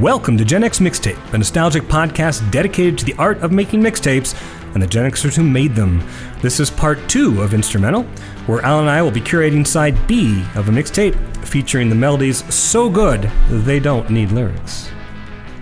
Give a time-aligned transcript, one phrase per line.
[0.00, 4.34] welcome to Gen X Mixtape, a nostalgic podcast dedicated to the art of making mixtapes
[4.72, 6.02] and the Gen Xers who made them.
[6.40, 8.04] This is part two of Instrumental,
[8.46, 11.14] where Alan and I will be curating side B of a mixtape
[11.44, 14.90] featuring the melodies so good they don't need lyrics.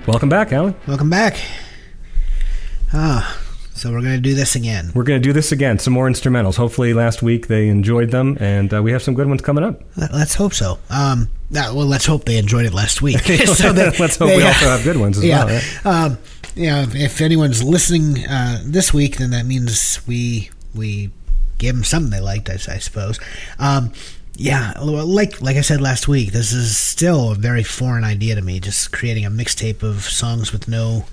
[0.06, 0.76] Welcome back, Alan.
[0.86, 1.36] Welcome back.
[2.92, 3.40] Ah,
[3.78, 4.90] so we're gonna do this again.
[4.94, 6.56] We're going to do this again, some more instrumentals.
[6.56, 9.80] Hopefully, last week they enjoyed them, and uh, we have some good ones coming up.
[9.96, 10.78] Let- Let's hope so.
[10.90, 13.18] Um, well, let's hope they enjoyed it last week.
[13.20, 15.44] so that Let's hope they, we uh, also have good ones as yeah.
[15.44, 15.62] well.
[15.84, 15.86] right?
[15.86, 16.18] Um,
[16.54, 16.86] yeah.
[16.88, 21.10] If anyone's listening uh, this week, then that means we we
[21.58, 22.50] gave them something they liked.
[22.50, 23.18] I, I suppose.
[23.58, 23.92] Um,
[24.36, 28.42] yeah, like like I said last week, this is still a very foreign idea to
[28.42, 28.60] me.
[28.60, 31.06] Just creating a mixtape of songs with no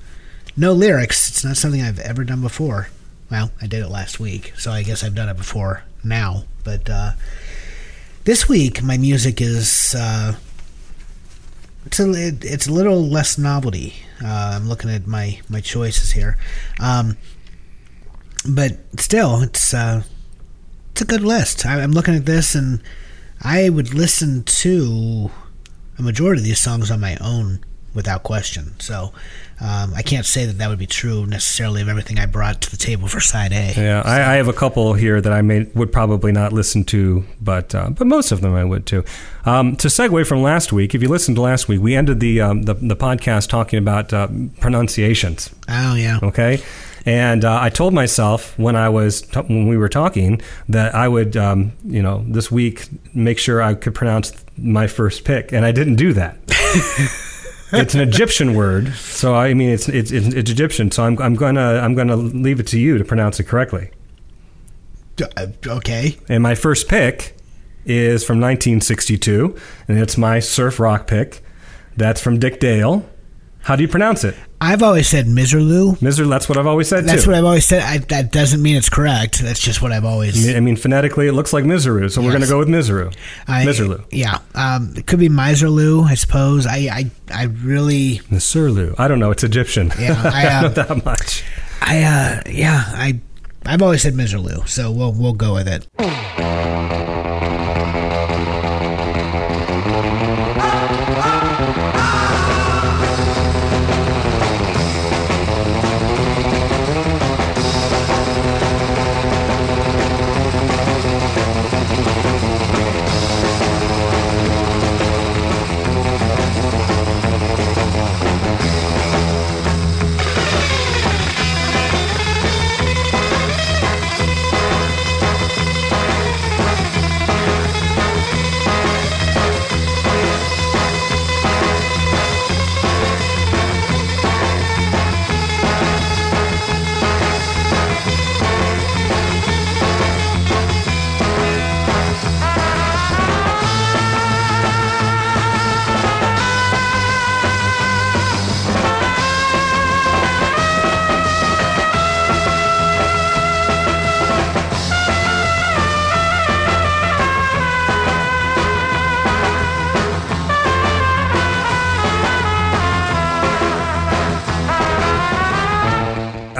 [0.57, 1.29] no lyrics.
[1.29, 2.89] It's not something I've ever done before.
[3.29, 6.43] Well, I did it last week, so I guess I've done it before now.
[6.63, 7.11] But uh,
[8.23, 10.35] this week, my music is uh,
[11.85, 13.93] it's a it, it's a little less novelty.
[14.23, 16.37] Uh, I'm looking at my my choices here,
[16.79, 17.17] um,
[18.47, 20.03] but still, it's uh,
[20.91, 21.65] it's a good list.
[21.65, 22.81] I, I'm looking at this, and
[23.41, 25.31] I would listen to
[25.97, 27.63] a majority of these songs on my own
[27.95, 28.79] without question.
[28.79, 29.13] So
[29.61, 32.69] um, I can't say that that would be true necessarily of everything I brought to
[32.69, 33.73] the table for side A.
[33.75, 37.23] Yeah, I, I have a couple here that I may would probably not listen to,
[37.41, 39.05] but uh, but most of them I would too.
[39.45, 42.41] Um, to segue from last week, if you listened to last week, we ended the
[42.41, 44.27] um, the, the podcast talking about uh,
[44.59, 45.49] pronunciations.
[45.69, 46.19] Oh yeah.
[46.21, 46.61] Okay.
[47.05, 51.07] And uh, I told myself when I was t- when we were talking that I
[51.07, 55.63] would, um, you know, this week make sure I could pronounce my first pick, and
[55.63, 56.37] I didn't do that.
[57.71, 60.91] it's an Egyptian word, so I mean it's it's, it's, it's Egyptian.
[60.91, 63.91] So I'm, I'm gonna I'm gonna leave it to you to pronounce it correctly.
[65.37, 66.17] Uh, okay.
[66.27, 67.37] And my first pick
[67.85, 69.55] is from 1962,
[69.87, 71.43] and it's my surf rock pick.
[71.95, 73.07] That's from Dick Dale.
[73.65, 74.35] How do you pronounce it?
[74.61, 75.99] I've always said Miserloo.
[75.99, 77.31] Miser, that's what I've always said That's too.
[77.31, 77.81] what I've always said.
[77.81, 79.39] I, that doesn't mean it's correct.
[79.39, 80.55] That's just what I've always.
[80.55, 83.11] I mean, phonetically, it looks like Miseru, so we're going to go with Miseru.
[83.47, 84.05] I, Miserloo.
[84.11, 84.37] Yeah.
[84.53, 86.67] Um, it could be Miserloo, I suppose.
[86.67, 88.19] I, I, I really.
[88.29, 88.93] Miserlu.
[88.99, 89.31] I don't know.
[89.31, 89.91] It's Egyptian.
[89.99, 91.43] Yeah, I, I uh, don't know that much.
[91.81, 92.83] I, uh, yeah.
[92.85, 93.19] I,
[93.65, 95.87] I've always said Miserloo, so we'll we'll go with it.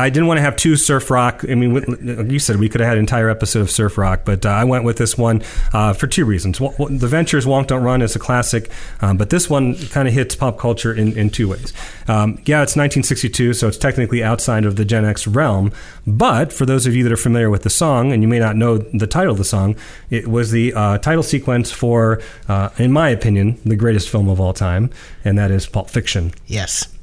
[0.06, 1.44] I didn't want to have two surf rock.
[1.50, 4.46] I mean, you said we could have had an entire episode of surf rock, but
[4.46, 5.42] uh, I went with this one
[5.74, 6.60] uh, for two reasons.
[6.60, 8.70] The Ventures "Walk Don't Run" is a classic,
[9.02, 11.74] um, but this one kind of hits pop culture in, in two ways.
[12.08, 15.72] Um, yeah, it's 1962, so it's technically outside of the Gen X realm.
[16.06, 18.56] But for those of you that are familiar with the song, and you may not
[18.56, 19.76] know the title of the song,
[20.12, 24.40] it was the uh, title sequence for, uh, in my opinion, the greatest film of
[24.40, 24.92] all time,
[25.24, 26.95] and that is Pulp Fiction Yes.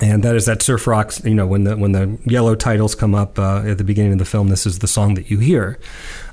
[0.00, 1.22] And that is that surf rocks.
[1.24, 4.18] You know, when the when the yellow titles come up uh, at the beginning of
[4.18, 5.78] the film, this is the song that you hear.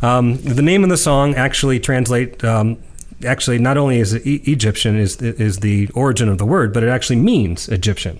[0.02, 2.44] Um, the name of the song actually translate.
[2.44, 2.78] Um,
[3.26, 6.84] actually, not only is it e- Egyptian is is the origin of the word, but
[6.84, 8.20] it actually means Egyptian.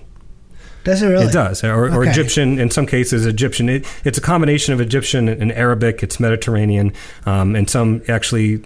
[0.84, 1.26] Does it really?
[1.26, 3.26] It does, or, or Egyptian in some cases.
[3.26, 3.68] Egyptian.
[3.68, 6.02] It, it's a combination of Egyptian and Arabic.
[6.02, 6.92] It's Mediterranean,
[7.24, 8.64] um, and some actually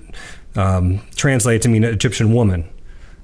[0.55, 2.69] um, translate to mean Egyptian woman.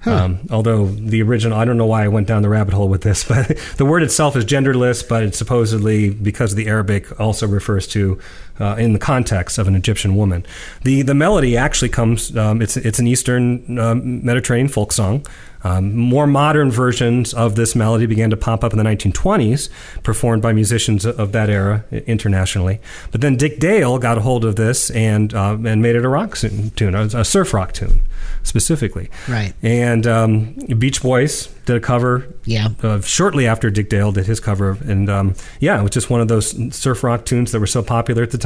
[0.06, 3.02] Um, although the original, I don't know why I went down the rabbit hole with
[3.02, 7.46] this, but the word itself is genderless, but it supposedly, because of the Arabic, also
[7.46, 8.18] refers to,
[8.60, 10.44] uh, in the context of an Egyptian woman.
[10.82, 12.36] The the melody actually comes.
[12.36, 15.24] Um, it's it's an Eastern um, Mediterranean folk song.
[15.64, 19.68] Um, more modern versions of this melody began to pop up in the 1920s,
[20.04, 22.78] performed by musicians of that era internationally.
[23.10, 26.08] But then Dick Dale got a hold of this and uh, and made it a
[26.08, 28.02] rock tune, a, surf rock tune
[28.44, 29.10] specifically.
[29.28, 29.54] Right.
[29.62, 32.68] And And um, Beach Boys did a cover Yeah.
[32.82, 36.20] uh, shortly after Dick Dale did his cover, and um, yeah, it was just one
[36.20, 38.45] of those surf rock tunes that were so popular at the time.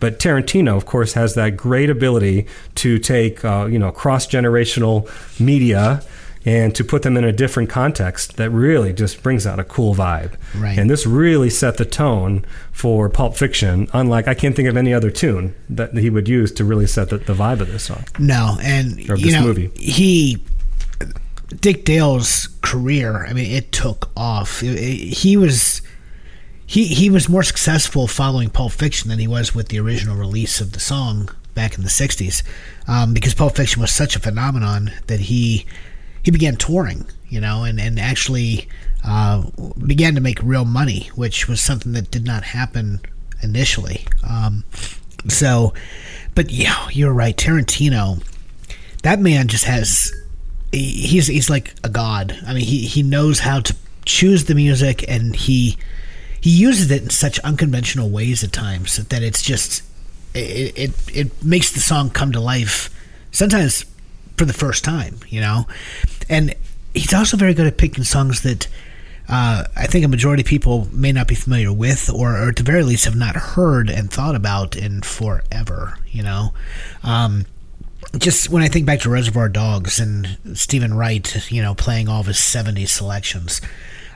[0.00, 2.46] But Tarantino, of course, has that great ability
[2.76, 5.08] to take uh, you know cross generational
[5.40, 6.02] media
[6.46, 9.94] and to put them in a different context that really just brings out a cool
[9.94, 10.32] vibe.
[10.56, 10.78] Right.
[10.78, 13.88] And this really set the tone for Pulp Fiction.
[13.92, 17.10] Unlike I can't think of any other tune that he would use to really set
[17.10, 18.04] the, the vibe of this song.
[18.18, 19.70] No, and Or you this know movie.
[19.76, 20.42] he
[21.60, 23.26] Dick Dale's career.
[23.26, 24.62] I mean, it took off.
[24.62, 25.82] It- it- he was
[26.70, 30.60] he he was more successful following Pulp Fiction than he was with the original release
[30.60, 32.44] of the song back in the '60s,
[32.86, 35.66] um, because Pulp Fiction was such a phenomenon that he
[36.22, 38.68] he began touring, you know, and and actually
[39.04, 39.42] uh,
[39.84, 43.00] began to make real money, which was something that did not happen
[43.42, 44.06] initially.
[44.22, 44.62] Um,
[45.26, 45.74] so,
[46.36, 48.22] but yeah, you're right, Tarantino.
[49.02, 50.12] That man just has
[50.70, 52.38] he's he's like a god.
[52.46, 53.74] I mean, he he knows how to
[54.04, 55.76] choose the music, and he
[56.40, 59.82] he uses it in such unconventional ways at times that it's just
[60.34, 62.90] it it, it makes the song come to life.
[63.30, 63.84] Sometimes
[64.36, 65.66] for the first time, you know,
[66.28, 66.54] and
[66.94, 68.68] he's also very good at picking songs that.
[69.32, 72.56] Uh, I think a majority of people may not be familiar with, or, or at
[72.56, 75.96] the very least have not heard and thought about in forever.
[76.10, 76.52] You know,
[77.04, 77.46] um,
[78.18, 82.20] just when I think back to Reservoir Dogs and Steven Wright, you know, playing all
[82.20, 83.60] of his 70s selections,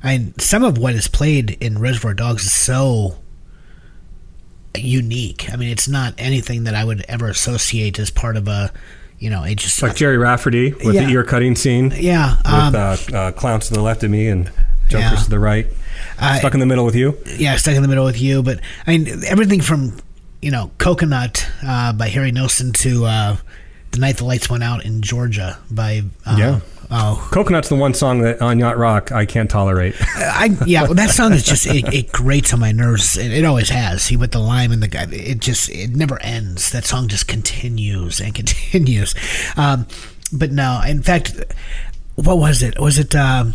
[0.05, 3.17] I mean, some of what is played in Reservoir Dogs is so
[4.77, 5.49] unique.
[5.53, 8.73] I mean, it's not anything that I would ever associate as part of a,
[9.19, 9.83] you know, it just.
[9.83, 11.07] Like Gerry Rafferty with Yeah.
[11.07, 11.93] the ear cutting scene.
[11.97, 12.37] yeah.
[12.45, 14.47] Um, with uh, uh, clowns to the left of me and
[14.89, 15.25] jumpers Yeah.
[15.25, 15.67] to the right.
[16.19, 17.17] I- Stuck in the middle with you.
[17.39, 18.43] yeah, stuck in the middle with you.
[18.43, 19.97] But I mean, everything from
[20.43, 23.37] you know "Coconut" uh, by Harry Nilsson to uh,
[23.93, 26.61] "The Night the Lights Went Out in Georgia" by uh, Yeah.
[26.91, 29.95] Oh, Coconut's the one song that on Yacht Rock I can't tolerate.
[30.01, 33.17] I yeah, well, that song is just it, it grates on my nerves.
[33.17, 34.07] It, it always has.
[34.07, 35.07] He with the lime and the guy.
[35.11, 36.71] It just it never ends.
[36.73, 39.15] That song just continues and continues.
[39.57, 39.87] Um,
[40.33, 41.35] but no, in fact,
[42.17, 42.79] what was it?
[42.79, 43.15] Was it?
[43.15, 43.55] Um,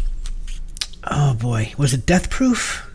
[1.10, 2.86] oh boy, was it Death Proof?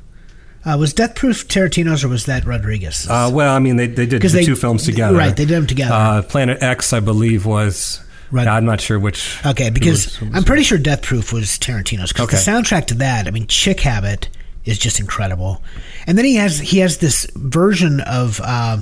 [0.66, 3.06] Uh, was Death Proof Tarantino's or was that Rodriguez?
[3.08, 5.16] Uh, well, I mean, they, they did the they- two films together.
[5.16, 5.92] right, they did them together.
[5.94, 8.00] Uh, Planet X, I believe, was.
[8.30, 8.48] Right.
[8.48, 9.38] I'm not sure which.
[9.46, 12.12] Okay, because was- I'm pretty sure Death Proof was Tarantino's.
[12.12, 12.36] Because Okay.
[12.36, 14.28] the soundtrack to that, I mean, Chick Habit
[14.64, 15.62] is just incredible.
[16.06, 18.78] And then he has he has this version of uh,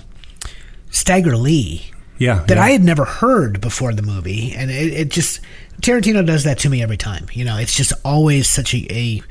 [0.90, 2.62] Stagger Lee yeah, that yeah.
[2.62, 5.40] I had never heard before the movie, and it, it just
[5.80, 7.26] Tarantino does that to me every time.
[7.32, 9.22] You know, it's just always such a, a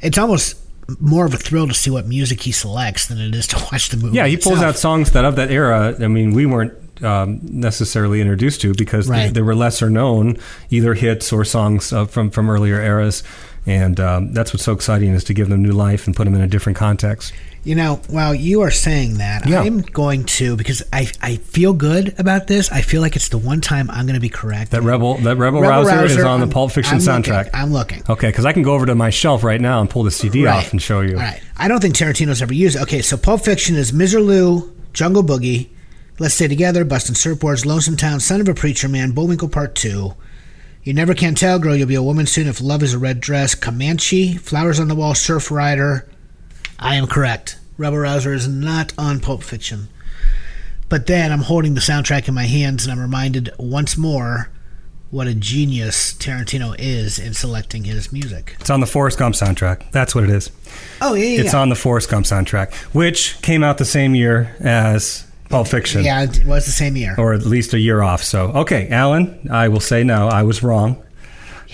[0.00, 0.56] it's almost
[1.00, 3.88] more of a thrill to see what music he selects than it is to watch
[3.88, 4.16] the movie.
[4.16, 5.96] Yeah, he pulls out songs that of that era.
[6.00, 9.34] I mean, we weren't um, necessarily introduced to because they, Right.
[9.34, 10.36] they were lesser known,
[10.70, 13.22] either hits or songs uh, from from earlier eras.
[13.66, 16.34] And um, that's what's so exciting is to give them new life and put them
[16.34, 17.34] in a different context.
[17.62, 19.60] You know, while you are saying that, Yeah.
[19.60, 22.72] I'm going to because I I feel good about this.
[22.72, 24.70] I feel like it's the one time I'm going to be correct.
[24.70, 27.32] That rebel, that rebel, Rebel rouser, is on the I'm- Pulp Fiction I'm looking.
[27.34, 27.50] soundtrack.
[27.52, 28.02] I'm looking.
[28.08, 30.46] Okay, because I can go over to my shelf right now and pull the CD
[30.46, 30.56] Right.
[30.56, 31.16] off and show you.
[31.16, 31.40] All right.
[31.58, 32.82] I don't think Tarantino's ever used it.
[32.82, 35.68] Okay, so Pulp Fiction is Miserlou, Jungle Boogie,
[36.20, 40.14] Let's Stay Together, Bustin' Surfboards, Lonesome Town, Son of a Preacher Man, Bullwinkle Part 2.
[40.84, 43.20] You Never Can Tell, Girl, You'll Be a Woman Soon If Love is a Red
[43.20, 46.06] Dress, Comanche, Flowers on the Wall, Surf Rider.
[46.78, 47.58] I am correct.
[47.78, 49.88] Rebel Rouser is not on Pulp Fiction.
[50.90, 54.50] But then I'm holding the soundtrack in my hands and I'm reminded once more
[55.10, 58.56] what a genius Tarantino is in selecting his music.
[58.60, 59.90] It's on the Forrest Gump soundtrack.
[59.90, 60.50] That's what it is.
[61.00, 61.40] Oh, yeah, yeah.
[61.40, 66.02] It's on the Forrest Gump soundtrack, which came out the same year as Pulp Fiction,
[66.04, 67.14] Yeah, it was the same year.
[67.18, 68.22] or at least a year off.
[68.22, 71.02] So, okay, Alan, I will say no, I was wrong.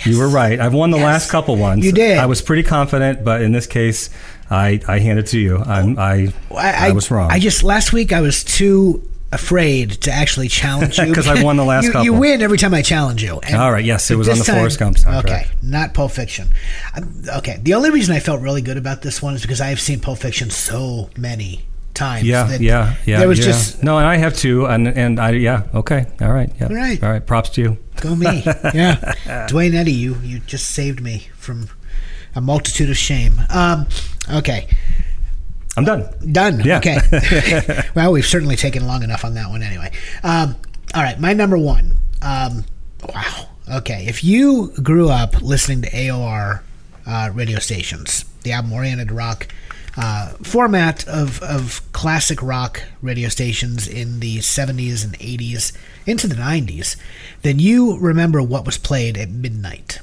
[0.04, 0.59] You were right.
[0.59, 1.04] I've won the Yes.
[1.04, 1.85] last couple ones.
[1.85, 2.18] You did.
[2.18, 4.11] I was pretty confident, but in this case,
[4.50, 5.59] I, I hand it to you.
[5.59, 7.30] I'm, I, I, was wrong.
[7.30, 9.02] I just last week I was too
[9.33, 12.73] afraid to actually challenge you because I won the last you, You win every time
[12.75, 13.40] I challenge you.
[13.40, 15.25] And All right, yes, it was on the Forrest Gump soundtrack.
[15.25, 16.49] Okay, not Pulp Fiction.
[16.95, 19.68] Um, Okay, the only reason I felt really good about this one is because I
[19.68, 21.62] have seen Pulp Fiction so many
[21.97, 22.25] times.
[22.25, 23.19] yeah, that yeah, yeah.
[23.19, 23.47] There was yeah.
[23.47, 26.75] just no, and I have two, and and I yeah, okay, all right, yeah, All
[26.75, 27.03] right.
[27.03, 27.26] all right.
[27.26, 27.79] Props to you.
[28.00, 28.43] go me.
[28.75, 31.69] yeah, Duane Eddy, you you just saved me from
[32.35, 33.41] a multitude of shame.
[33.49, 33.87] Um,
[34.31, 34.69] okay.
[35.76, 36.09] I'm done.
[36.33, 36.61] Done.
[36.61, 36.79] Yeah.
[36.79, 36.99] Okay.
[37.95, 39.91] well, we've certainly taken long enough on that one anyway.
[40.23, 40.57] Um,
[40.95, 41.97] all right, my number one.
[42.23, 42.65] Um,
[43.12, 43.49] wow.
[43.71, 46.62] Okay, if you grew up listening to AOR
[47.07, 49.49] uh, radio stations, the album Oriented Rock
[49.97, 55.76] uh, format of, of classic rock radio stations in the 70s and 80s
[56.07, 56.97] into the 90s,
[57.43, 60.00] then you remember what was played at midnight.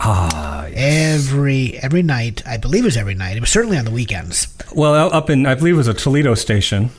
[0.00, 3.36] Ah, Every every night, I believe it was every night.
[3.36, 4.48] It was certainly on the weekends.
[4.74, 6.90] Well, up in I believe it was a Toledo station.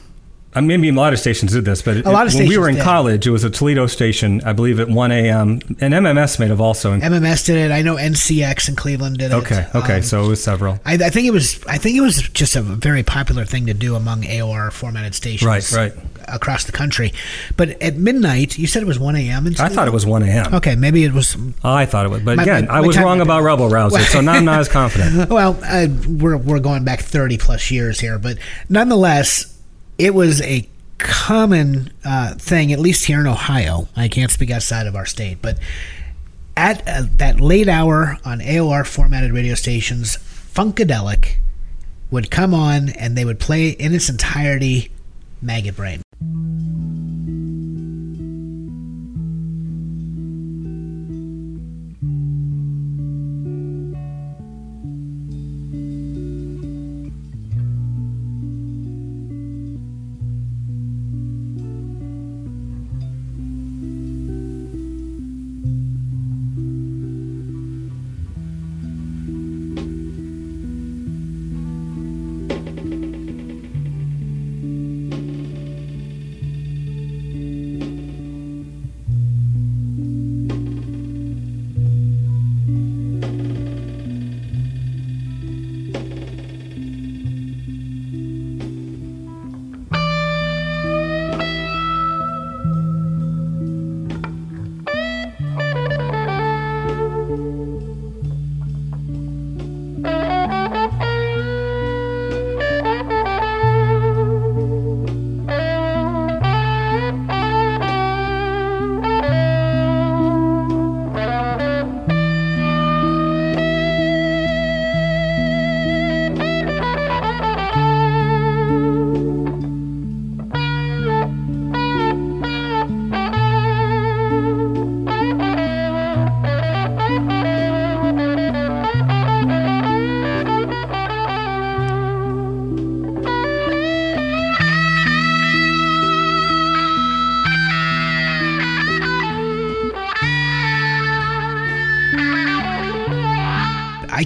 [0.55, 2.57] I mean, maybe a lot of stations did this, but A lot of when we
[2.57, 2.83] were in did.
[2.83, 4.41] college, it was a Toledo station.
[4.45, 5.59] I believe at 1 a.m.
[5.81, 6.97] and MMS may have also.
[6.97, 7.71] MMS did it.
[7.73, 9.35] I know NCX in Cleveland did it.
[9.35, 10.79] okay, okay, Um, so it was several.
[10.85, 11.63] I, I think it was.
[11.67, 15.45] I think it was just a very popular thing to do among AOR formatted stations,
[15.47, 15.93] Right, right.
[16.27, 17.11] across the country.
[17.57, 19.47] But at midnight, you said it was one a.m.
[19.59, 20.53] I thought it was 1 a.m.
[20.55, 21.35] Okay, maybe it was.
[21.63, 24.21] I thought it was, but My- again, my- I was wrong about Rebel Rouser, so
[24.21, 25.29] now I'm not as confident.
[25.35, 28.37] Well, uh, we're we're going back thirty plus years here, but
[28.69, 29.51] nonetheless,
[29.97, 33.87] it was a common uh, thing, at least here in Ohio.
[33.95, 35.59] I can't speak outside of our state, but
[36.57, 41.35] at uh, that late hour on AOR formatted radio stations, Funkadelic
[42.11, 44.91] would come on and they would play in its entirety
[45.41, 46.01] Maggot Brain.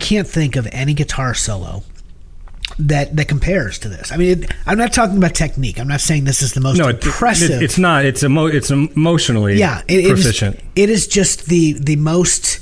[0.10, 1.84] Can't think of any guitar solo
[2.78, 4.12] that that compares to this.
[4.12, 5.80] I mean, it, I'm not talking about technique.
[5.80, 7.52] I'm not saying this is the most No, it, impressive.
[7.62, 8.06] it- it's not.
[8.06, 10.60] It's emo- It's emotionally yeah, it, it is- proficient.
[10.76, 12.60] it is just the the most.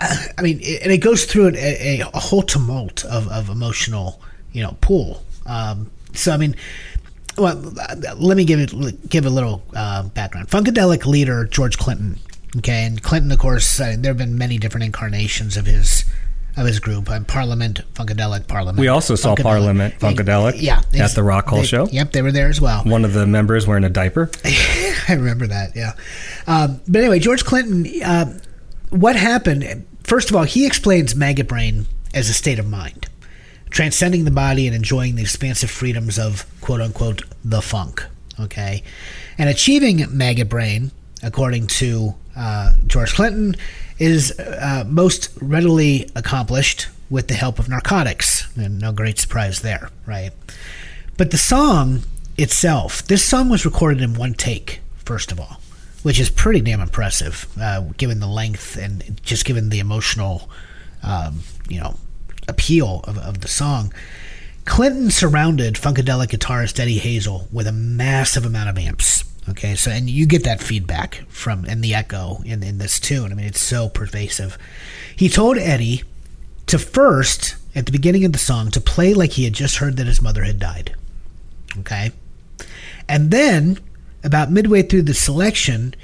[0.00, 3.48] uh, I mean, it, and it goes through an, a, a whole tumult of, of
[3.48, 4.20] emotional,
[4.52, 5.22] you know, pool.
[5.46, 6.54] Um, so I mean,
[7.36, 10.48] well, uh, let me give it give a little uh, background.
[10.48, 12.18] Funkadelic leader George Clinton.
[12.58, 16.04] Okay, and Clinton, of course, uh, there have been many different incarnations of his
[16.56, 17.10] of his group.
[17.10, 18.78] Uh, Parliament, Funkadelic Parliament.
[18.78, 19.42] We also saw Funkadelic.
[19.42, 21.86] Parliament, Funkadelic, yeah, at the Rock Hall they- show.
[21.88, 22.84] Yep, they were there as well.
[22.84, 24.30] One of the members wearing a diaper.
[24.44, 25.74] I remember that.
[25.74, 25.92] Yeah.
[26.46, 27.86] Um, but anyway, George Clinton.
[28.02, 28.38] Uh,
[28.90, 29.84] what happened?
[30.04, 33.08] First of all, he explains maggot brain as a state of mind,
[33.70, 38.04] transcending the body and enjoying the expansive freedoms of quote unquote the funk.
[38.38, 38.84] Okay,
[39.38, 40.92] and achieving maggot brain,
[41.22, 43.56] according to uh, George Clinton,
[43.98, 48.48] is uh, most readily accomplished with the help of narcotics.
[48.56, 50.32] And no great surprise there, right?
[51.16, 52.02] But the song
[52.36, 55.60] itself, this song was recorded in one take, first of all,
[56.02, 60.50] which is pretty damn impressive, uh, given the length and just given the emotional,
[61.02, 61.96] um, you know,
[62.48, 63.92] appeal of, of the song.
[64.64, 69.24] Clinton surrounded Funkadelic guitarist Eddie Hazel with a massive amount of amps.
[69.48, 73.30] Okay, so and you get that feedback from and the echo in, in this tune.
[73.30, 74.56] I mean, it's so pervasive.
[75.14, 76.02] He told Eddie
[76.66, 79.96] to first, at the beginning of the song, to play like he had just heard
[79.98, 80.94] that his mother had died.
[81.80, 82.12] Okay?
[83.06, 83.78] And then,
[84.22, 85.94] about midway through the selection,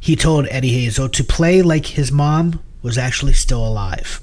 [0.00, 4.22] he told Eddie Hazel to play like his mom was actually still alive.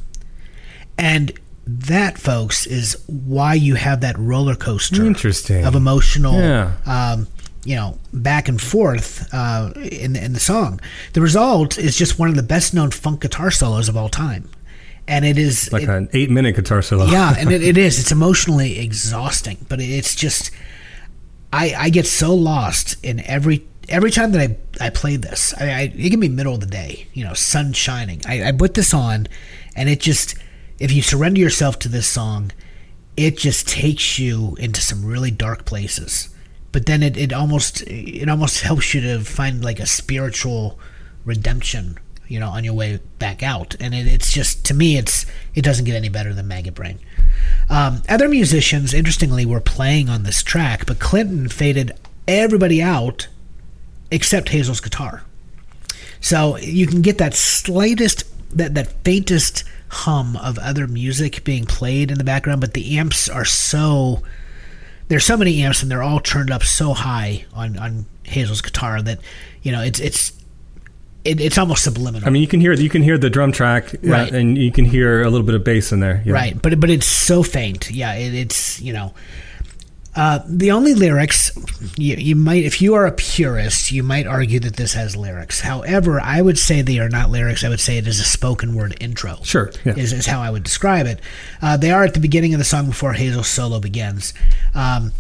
[0.98, 1.32] And
[1.68, 5.64] that, folks, is why you have that roller coaster Interesting.
[5.64, 6.72] of emotional, Yeah.
[6.86, 7.28] um,
[7.66, 10.80] you know, back and forth uh, in, in the song.
[11.14, 14.50] The result is just one of the best known funk guitar solos of all time.
[15.08, 17.06] And it is Like it- an eight minute guitar solo.
[17.06, 18.00] yeah, and it, it is.
[18.00, 20.52] It's emotionally exhausting, but it's just
[21.52, 25.54] I I get so lost in every every time that I I play this.
[25.60, 28.22] I, I it can be middle of the day, you know, sun shining.
[28.26, 29.28] I, I put this on,
[29.76, 30.36] and it just
[30.80, 32.52] if you surrender yourself to this song,
[33.18, 36.30] it just takes you into some really dark places.
[36.74, 40.78] But then it, it almost it almost helps you to find like a spiritual
[41.24, 43.78] redemption, you know, on your way back out.
[43.80, 45.26] And it, it's just to me, it's
[45.56, 47.00] it doesn't get any better than Maggot Brain.
[47.70, 51.94] Um, other musicians, interestingly, were playing on this track, but Clinton faded
[52.28, 53.28] everybody out
[54.12, 55.24] except Hazel's guitar.
[56.22, 58.24] So you can get that slightest,
[58.56, 63.28] that, that faintest hum of other music being played in the background, but the amps
[63.28, 64.24] are so.
[65.08, 69.02] There's so many amps and they're all turned up so high on, on Hazel's guitar
[69.02, 69.20] that
[69.62, 70.32] you know it's it's
[71.24, 72.28] it, it's almost subliminal.
[72.28, 74.32] I mean, you can hear you can hear the drum track, uh, Right.
[74.34, 76.22] and you can hear a little bit of bass in there.
[76.26, 76.34] yeah.
[76.34, 77.92] Right, but but it's so faint.
[77.92, 79.14] Yeah, it, it's you know,
[80.16, 81.52] uh, the only lyrics
[81.98, 85.62] you, you might, if you are a purist, you might argue that this has lyrics.
[85.62, 87.64] However, I would say they are not lyrics.
[87.64, 89.40] I would say it is a spoken word intro.
[89.44, 89.96] Sure, yeah.
[89.96, 91.20] is is how I would describe it.
[91.62, 94.34] Uh, they are at the beginning of the song before Hazel's solo begins.
[94.76, 95.14] Um,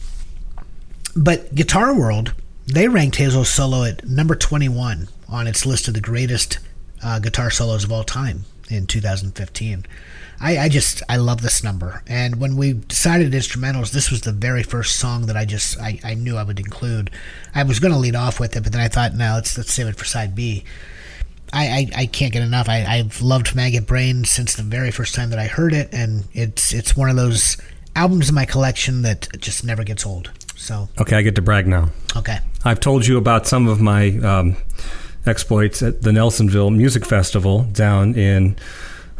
[1.15, 2.33] but Guitar World,
[2.67, 6.59] they ranked Hazel's solo at number 21 on its list of the greatest
[7.03, 9.85] uh, guitar solos of all time in 2015.
[10.43, 14.33] I, I just I love this number, and when we decided instrumentals, this was the
[14.33, 17.09] very first song that I just I, I knew I would include.
[17.55, 19.73] I was going to lead off with it, but then I thought, no, let's let's
[19.73, 20.65] save it for side B.
[21.53, 22.67] I, I, I can't get enough.
[22.67, 26.25] I, I've loved Maggot Brain since the very first time that I heard it, and
[26.33, 27.55] it's it's one of those
[27.95, 30.31] albums in my collection that just never gets old.
[30.57, 31.89] So Okay, I get to brag now.
[32.17, 34.57] okay, I've told you about some of my um,
[35.25, 38.57] exploits at the Nelsonville Music Festival down in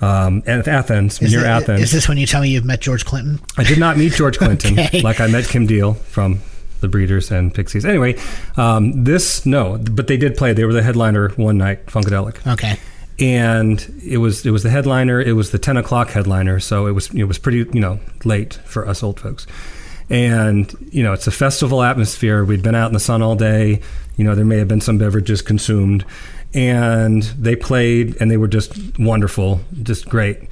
[0.04, 1.82] um, at Athens, is, near it- Athens.
[1.82, 3.40] is this when you tell me you've met George Clinton?
[3.58, 5.02] I did not meet George Clinton Okay.
[5.02, 6.40] like I met Kim Deal from
[6.82, 7.86] the Breeders and Pixies.
[7.86, 8.20] Anyway,
[8.58, 10.52] um, this no, but they did play.
[10.54, 12.78] They were the headliner one night, Funkadelic, Okay,
[13.20, 15.22] and it was it was the headliner.
[15.22, 18.56] It was the ten o'clock headliner, so it was it was pretty you know late
[18.66, 19.48] for us old folks.
[20.10, 22.44] And you know it's a festival atmosphere.
[22.44, 23.80] We'd been out in the sun all day.
[24.18, 26.04] You know there may have been some beverages consumed,
[26.54, 30.50] and they played and they were just wonderful, just great.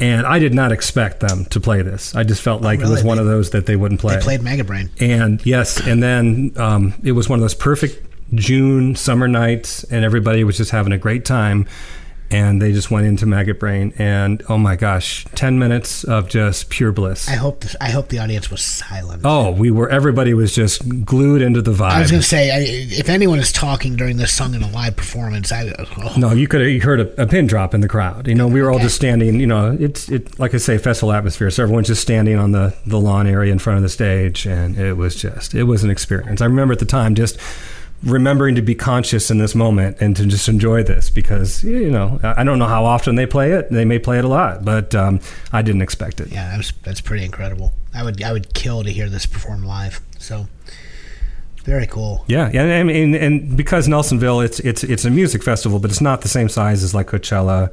[0.00, 2.14] And I did not expect them to play this.
[2.16, 3.04] I just felt like it was really?
[3.04, 4.16] one of those that they wouldn't play.
[4.16, 4.90] they played Maggot Brain.
[4.98, 10.04] And yes, and then um, it was one of those perfect June summer nights, and
[10.04, 11.66] everybody was just having a great time.
[12.34, 16.68] And they just went into Maggot Brain, and oh my gosh, ten minutes of just
[16.68, 17.28] pure bliss.
[17.28, 19.22] I hope this, I hope the audience was silent.
[19.24, 19.88] oh, we were.
[19.88, 22.58] Everybody was just glued into the vibe I was going to say, I,
[22.98, 26.48] if anyone is talking during this song in a live performance, I oh, No, you
[26.48, 28.26] could have heard a, a pin drop in the crowd.
[28.26, 29.38] You know, we were all just standing.
[29.38, 31.50] You know, it's it like I say, festival atmosphere.
[31.50, 34.76] So everyone's just standing on the the lawn area in front of the stage, and
[34.76, 36.40] it was just it was an experience.
[36.40, 37.38] I remember at the time just
[38.04, 42.20] remembering to be conscious in this moment and to just enjoy this because you know
[42.22, 43.70] I don't know how often they play it.
[43.70, 45.20] They may play it a lot, but um,
[45.52, 46.30] I didn't expect it.
[46.30, 47.72] yeah, that was, that's pretty incredible.
[47.94, 50.00] I would I would kill to hear this performed live.
[50.18, 50.46] So
[51.64, 52.24] very cool.
[52.28, 56.00] Yeah, yeah, I mean, and because Nelsonville, it's it's it's a music festival, but it's
[56.00, 57.72] not the same size as like Coachella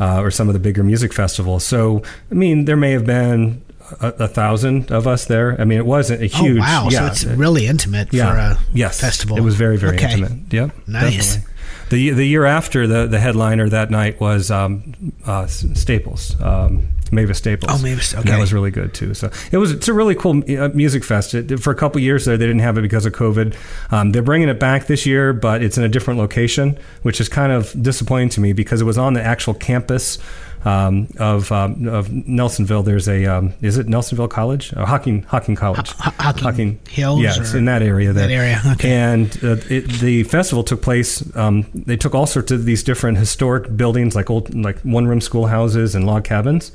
[0.00, 1.62] uh, or some of the bigger music festivals.
[1.62, 3.62] So, I mean, there may have been
[4.00, 5.60] a, a thousand of us there.
[5.60, 6.58] I mean, it wasn't a huge.
[6.58, 9.36] oh wow, Yeah, so it's really intimate yeah, for a yes, festival.
[9.36, 10.12] It was very very Okay.
[10.12, 10.52] intimate.
[10.52, 11.34] Yep, Nice.
[11.36, 11.46] definitely.
[11.90, 16.40] The the year after the the headliner that night was um, uh, Staples.
[16.40, 17.72] Um, Mavis Staples.
[17.74, 18.30] Oh, Mavis, And okay.
[18.30, 19.14] that was really good too.
[19.14, 19.72] So it was.
[19.72, 21.34] It's a really cool uh, music fest.
[21.34, 23.56] It, for a couple years there, they didn't have it because of COVID.
[23.90, 27.28] Um, they're bringing it back this year, but it's in a different location, which is
[27.28, 30.18] kind of disappointing to me because it was on the actual campus
[30.64, 32.84] um, of um, of Nelsonville.
[32.84, 34.72] There's a um, is it Nelsonville College?
[34.74, 35.90] Uh, Hocking Hocking College.
[35.92, 38.12] Ho- Hocking Hills Yeah, it's in that area.
[38.12, 38.28] There.
[38.28, 38.90] That area, okay.
[38.92, 41.24] And uh, it, the festival took place.
[41.36, 45.20] Um, they took all sorts of these different historic buildings, like old, like one room
[45.20, 46.72] schoolhouses and log cabins,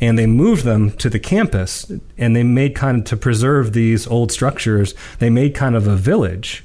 [0.00, 1.90] and they moved them to the campus.
[2.16, 4.94] And they made kind of to preserve these old structures.
[5.18, 6.64] They made kind of a village.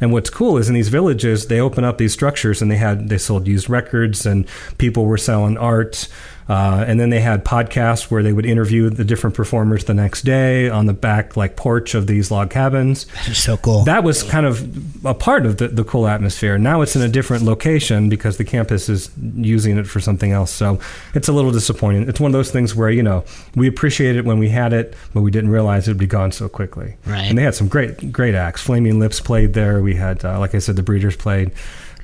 [0.00, 3.08] And what's cool is in these villages, they open up these structures and they had
[3.08, 4.46] they sold used records and
[4.78, 6.08] people were selling art.
[6.48, 10.22] Uh, and then they had podcasts where they would interview the different performers the next
[10.22, 13.84] day on the back like porch of these log cabins That is so cool.
[13.84, 16.56] that was kind of a part of the, the cool atmosphere.
[16.56, 20.50] Now it's in a different location because the campus is using it for something else.
[20.50, 20.80] So
[21.14, 22.08] it's a little disappointing.
[22.08, 24.94] It's one of those things where, you know, we appreciated it when we had it,
[25.12, 26.96] but we didn't realize it would be gone so quickly.
[27.04, 27.24] Right.
[27.26, 28.62] And they had some great, great acts.
[28.62, 29.82] Flaming Lips played there.
[29.82, 31.52] We had, uh, like I said, the Breeders played.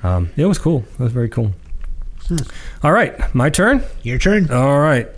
[0.03, 0.85] Um, it was cool.
[0.93, 1.53] It was very cool.
[2.83, 3.83] All right, my turn.
[4.03, 4.51] Your turn.
[4.51, 5.09] All right.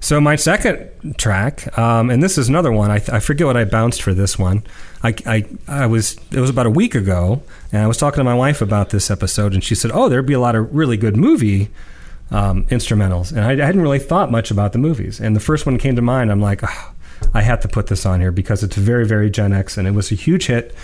[0.00, 2.90] So my second track, um, and this is another one.
[2.90, 4.62] I, I forget what I bounced for this one.
[5.02, 8.24] I, I, I was it was about a week ago, and I was talking to
[8.24, 10.96] my wife about this episode, and she said, "Oh, there'd be a lot of really
[10.96, 11.70] good movie
[12.30, 15.20] um, instrumentals," and I, I hadn't really thought much about the movies.
[15.20, 16.30] And the first one came to mind.
[16.30, 16.92] I'm like, "Ah,
[17.34, 19.92] I had to put this on here because it's very, very Gen X and it
[19.92, 20.74] was a huge hit.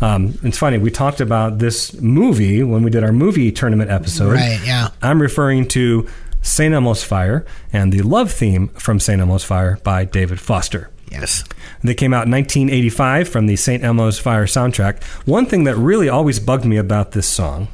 [0.00, 4.32] Um, it's funny, we talked about this movie when we did our movie tournament episode.
[4.32, 4.88] Right, yeah.
[5.02, 6.08] I'm referring to
[6.42, 6.74] St.
[6.74, 9.20] Elmo's Fire and the love theme from St.
[9.20, 10.90] Elmo's Fire by David Foster.
[11.10, 11.44] Yes.
[11.82, 13.82] They came out in 1985 from the St.
[13.82, 15.02] Elmo's Fire soundtrack.
[15.26, 17.68] One thing that really always bugged me about this song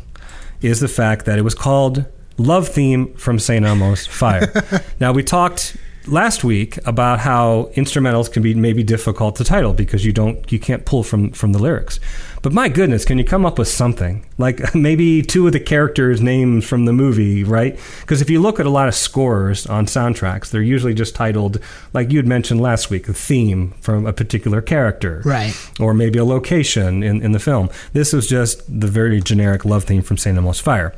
[0.63, 2.07] is the fact that it was called
[2.39, 3.65] Love Theme from St.
[3.65, 4.53] Elmo's Fire.
[5.01, 10.05] now, we talked last week about how instrumentals can be maybe difficult to title because
[10.05, 12.01] you don't you can't pull from from the lyrics.
[12.43, 16.21] But my goodness, can you come up with something like maybe two of the characters'
[16.21, 17.79] names from the movie, right?
[18.03, 21.59] Because if you look at a lot of scores on soundtracks, they're usually just titled,
[21.93, 25.55] like you had mentioned last week, a theme from a particular character, Right.
[25.81, 27.69] Or maybe a location in, in the film.
[27.93, 30.37] This was just the very generic love theme from St.
[30.37, 30.95] Elmo's Fire.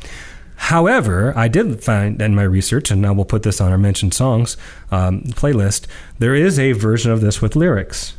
[0.63, 4.13] However, I did find in my research, and now we'll put this on our mentioned
[4.13, 4.57] songs
[4.91, 5.87] um, playlist,
[6.19, 8.15] there is a version of this with lyrics.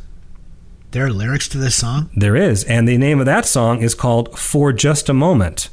[0.92, 2.10] There are lyrics to this song.
[2.16, 2.64] There is.
[2.64, 5.68] And the name of that song is called For Just a Moment,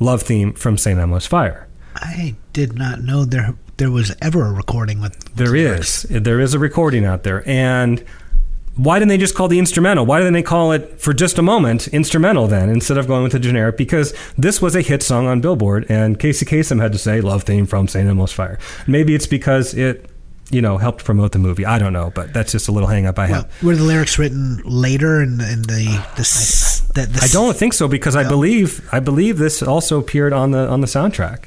[0.00, 0.98] love theme from St.
[0.98, 1.68] Elmo's Fire.
[1.94, 5.14] I did not know there there was ever a recording with.
[5.24, 6.04] with There lyrics.
[6.06, 6.22] is.
[6.22, 7.48] There is a recording out there.
[7.48, 8.04] And
[8.76, 10.04] why didn't they just call the instrumental?
[10.06, 13.32] Why didn't they call it for just a moment instrumental then instead of going with
[13.32, 13.76] the generic?
[13.76, 17.44] Because this was a hit song on Billboard, and Casey Kasem had to say love
[17.44, 18.06] theme from St.
[18.08, 18.58] Elmo's Fire.
[18.86, 20.10] Maybe it's because it,
[20.50, 21.64] you know, helped promote the movie.
[21.64, 23.44] I don't know, but that's just a little hang up I have.
[23.62, 27.20] Well, were the lyrics written later in the in the uh, the, s- the, the
[27.22, 30.82] I don't think so because I believe I believe this also appeared on the on
[30.82, 31.44] the soundtrack.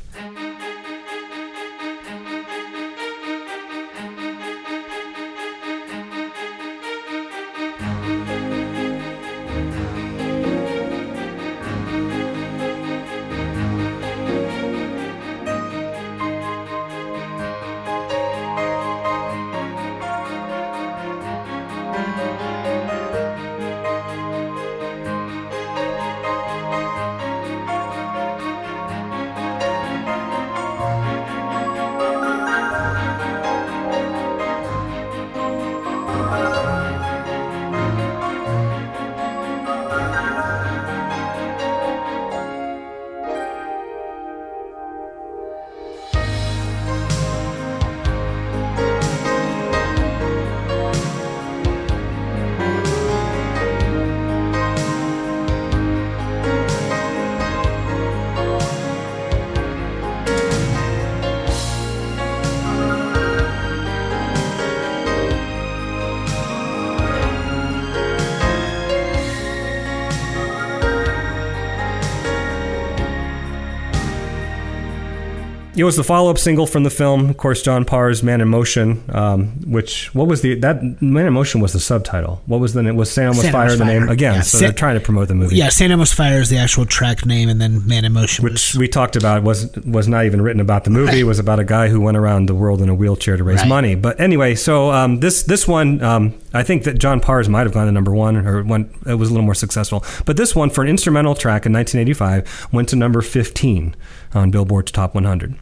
[75.79, 79.01] It was the follow-up single from the film, of course, John Parr's "Man in Motion,"
[79.13, 82.41] um, which what was the that "Man in Motion" was the subtitle.
[82.45, 82.95] What was the name?
[82.95, 83.51] Was Sam was St.
[83.51, 84.35] Fire the name again?
[84.35, 85.55] Yeah, so they're trying to promote the movie.
[85.55, 85.91] Yeah, St.
[85.91, 88.87] Elmo's Fire is the actual track name, and then Man in Motion which was we
[88.87, 91.07] talked about was was not even written about the movie.
[91.07, 91.17] Right.
[91.19, 93.59] It was about a guy who went around the world in a wheelchair to raise
[93.59, 93.67] Right.
[93.67, 93.95] money.
[93.95, 97.73] But anyway, so um, this this one, um, I think that John Parr's might have
[97.73, 100.03] gone to number one, or went, it was a little more successful.
[100.25, 103.95] But this one, for an instrumental track in 1985, went to number 15
[104.33, 105.55] on Billboard's Top 100.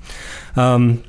[0.55, 1.03] Um,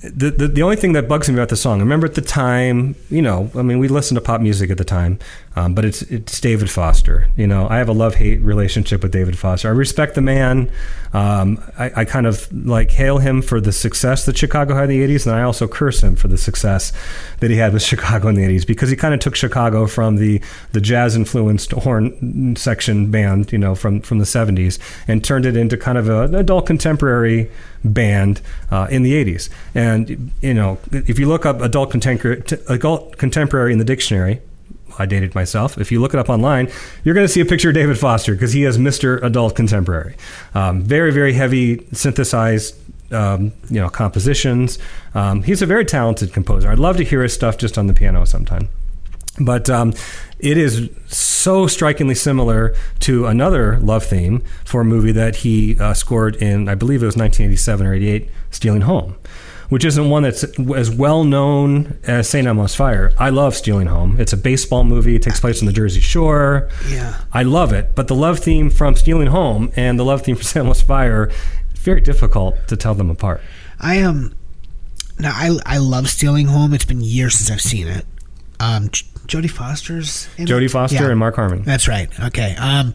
[0.00, 2.22] the, the the only thing that bugs me about the song, I remember at the
[2.22, 5.18] time, you know, I mean, we listened to pop music at the time,
[5.56, 7.28] um, but it's it's David Foster.
[7.36, 9.68] You know, I have a love hate relationship with David Foster.
[9.68, 10.70] I respect the man.
[11.12, 15.00] Um, I, I kind of like hail him for the success that Chicago had in
[15.00, 16.92] the '80s, and I also curse him for the success
[17.40, 20.16] that he had with Chicago in the '80s because he kind of took Chicago from
[20.16, 20.40] the
[20.72, 25.56] the jazz influenced horn section band, you know, from from the '70s, and turned it
[25.56, 27.50] into kind of a, an adult contemporary
[27.84, 29.50] band uh, in the 80s.
[29.74, 34.40] And, you know, if you look up adult contemporary, adult contemporary in the dictionary,
[34.98, 35.76] I dated myself.
[35.78, 36.70] If you look it up online,
[37.02, 39.22] you're going to see a picture of David Foster because he is Mr.
[39.22, 40.16] Adult Contemporary.
[40.54, 42.76] Um, very, very heavy synthesized.
[43.10, 44.78] Um, you know compositions.
[45.14, 46.70] Um, he's a very talented composer.
[46.70, 48.68] I'd love to hear his stuff just on the piano sometime.
[49.38, 49.92] But um,
[50.44, 55.94] it is so strikingly similar to another love theme for a movie that he uh,
[55.94, 59.16] scored in, I believe it was 1987 or 88, Stealing Home,
[59.70, 60.44] which isn't one that's
[60.76, 62.46] as well known as St.
[62.46, 63.14] Elmo's Fire.
[63.18, 64.20] I love Stealing Home.
[64.20, 65.16] It's a baseball movie.
[65.16, 66.68] It takes place on the Jersey Shore.
[66.88, 67.18] Yeah.
[67.32, 67.94] I love it.
[67.94, 70.62] But the love theme from Stealing Home and the love theme from St.
[70.62, 71.30] Elmo's Fire,
[71.76, 73.40] very difficult to tell them apart.
[73.80, 74.16] I am.
[74.16, 74.34] Um,
[75.18, 76.74] now I I love Stealing Home.
[76.74, 78.04] It's been years since I've seen it.
[78.58, 78.90] Um,
[79.26, 80.46] Jodie Foster's in?
[80.46, 81.10] Jodie Foster Yeah.
[81.10, 81.62] and Mark Harmon.
[81.62, 82.08] That's right.
[82.20, 82.54] Okay.
[82.56, 82.94] Um,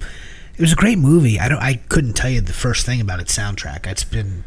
[0.56, 1.40] it was a great movie.
[1.40, 1.62] I don't.
[1.62, 3.88] I couldn't tell you the first thing about its soundtrack.
[3.88, 4.44] It's been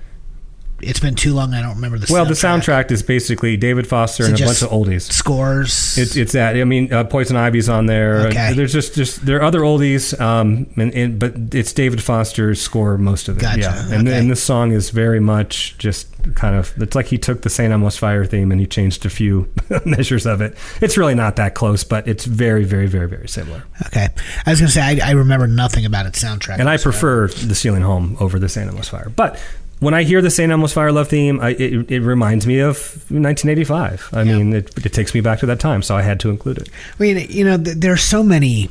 [0.82, 1.54] it's been too long.
[1.54, 2.12] I don't remember the.
[2.12, 2.86] Well, the soundtrack.
[2.86, 5.10] soundtrack is basically David Foster and a bunch of oldies.
[5.12, 5.96] scores.
[5.96, 6.56] It's it's that.
[6.56, 8.26] I mean, uh, Poison Ivy's on there.
[8.28, 8.52] Okay.
[8.54, 12.98] There's just just there are other oldies, um, and, and but it's David Foster's score
[12.98, 13.40] most of it.
[13.40, 13.60] Gotcha.
[13.60, 14.18] Yeah, and, Okay.
[14.18, 16.72] and this song is very much just kind of.
[16.80, 19.52] It's like he took the Saint Elmo's Fire theme and he changed a few
[19.84, 20.56] measures of it.
[20.80, 23.62] It's really not that close, but it's very very very very similar.
[23.86, 24.08] okay.
[24.46, 26.58] I was gonna say I, I remember nothing about its soundtrack.
[26.58, 29.38] And I prefer the Stealing Home over the Saint Elmo's Fire, but.
[29.82, 30.50] When I hear the St.
[30.52, 32.76] Elmo's Fire Love theme, I, it, it reminds me of
[33.10, 34.10] 1985.
[34.12, 34.36] I Yeah.
[34.36, 36.68] mean, it, it takes me back to that time, so I had to include it.
[37.00, 38.70] I mean, you know, th- there are so many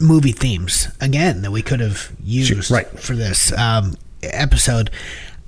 [0.00, 2.88] movie themes again that we could have used right.
[2.98, 4.90] for this um, episode.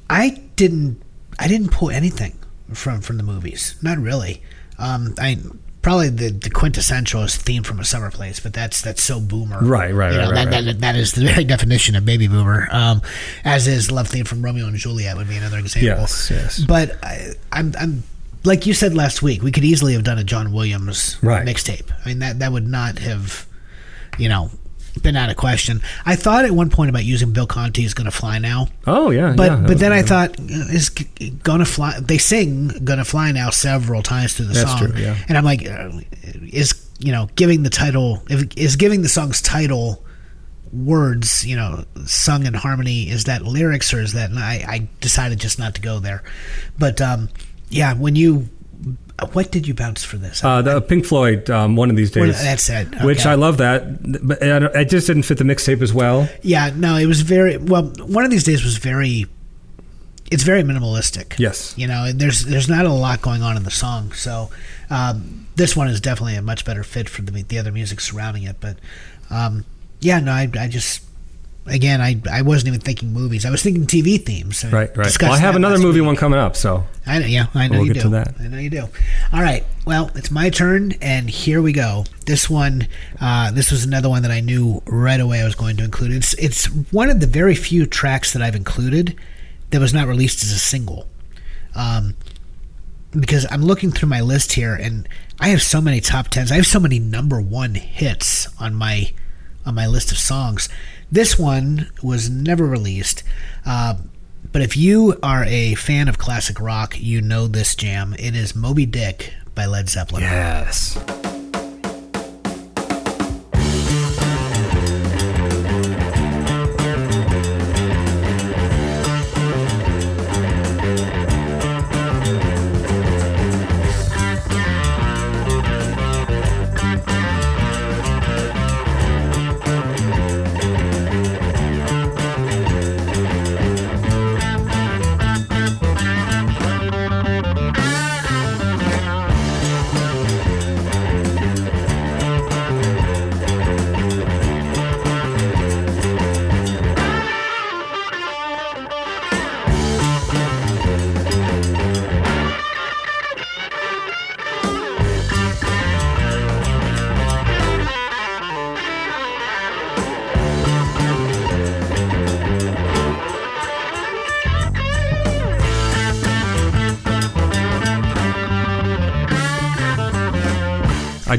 [0.08, 1.02] I didn't.
[1.40, 2.38] I didn't pull anything
[2.72, 3.74] from from the movies.
[3.82, 4.40] Not really.
[4.78, 5.36] Um, I
[5.82, 9.58] probably the, the quintessential is theme from a summer place, but that's that's so boomer.
[9.60, 10.64] Right, right, You right, know, right, that, right.
[10.66, 12.68] That, that is the very definition of baby boomer.
[12.70, 13.02] Um,
[13.44, 15.88] as is love theme from Romeo and Juliet would be another example.
[15.88, 16.58] Yes, yes.
[16.60, 18.02] But I, I'm, I'm
[18.44, 21.46] like you said last week, we could easily have done a John Williams Right.
[21.46, 21.90] mixtape.
[22.04, 23.46] I mean that that would not have,
[24.18, 24.50] you know,
[25.02, 25.80] been out of question.
[26.04, 29.50] I thought at one point about using Bill Conti's "Gonna Fly Now," Oh yeah, but
[29.50, 34.34] yeah, but then I thought is "Gonna Fly." They sing "Gonna Fly Now" several times
[34.34, 35.16] through the That's song, true, yeah.
[35.28, 35.90] and I'm like, uh,
[36.52, 40.04] is you know giving the title if, is giving the song's title
[40.72, 45.40] words you know sung in harmony is that lyrics or is that I, I decided
[45.40, 46.22] just not to go there
[46.78, 47.28] but um
[47.70, 48.48] yeah when you
[49.32, 52.26] what did you bounce for this Uh, the Pink Floyd, um, one of these Well,
[52.26, 52.42] days.
[52.42, 52.88] that's it.
[53.02, 56.28] Which I love that, but it just didn't fit the mixtape as well.
[56.42, 59.26] yeah no it was very well one of these days was very
[60.30, 61.74] it's very minimalistic Yes.
[61.76, 64.50] you know there's there's not a lot going on in the song so
[64.90, 68.44] um, this one is definitely a much better fit for the the other music surrounding
[68.44, 68.76] it but
[69.30, 69.64] um,
[70.00, 71.02] yeah no I, I just
[71.66, 75.16] again I, I wasn't even thinking movies I was thinking TV themes I Right, right.
[75.22, 76.06] Well, I have another movie week.
[76.06, 78.08] one coming up, so I know, yeah, I know We'll you get do.
[78.08, 78.34] to that.
[78.40, 78.88] I know you do.
[79.32, 79.64] All right.
[79.86, 82.04] Well, it's my turn, and here we go.
[82.26, 82.86] This one,
[83.20, 86.12] uh, this was another one that I knew right away I was going to include.
[86.12, 89.16] It's it's one of the very few tracks that I've included
[89.70, 91.08] that was not released as a single.
[91.74, 92.14] Um,
[93.18, 95.08] because I'm looking through my list here, and
[95.40, 96.52] I have so many top tens.
[96.52, 99.12] I have so many number one hits on my
[99.66, 100.68] on my list of songs.
[101.12, 103.22] This one was never released.
[103.66, 103.94] Uh,
[104.52, 108.14] but if you are a fan of classic rock, you know this jam.
[108.18, 110.22] It is Moby Dick by Led Zeppelin.
[110.22, 110.98] yes.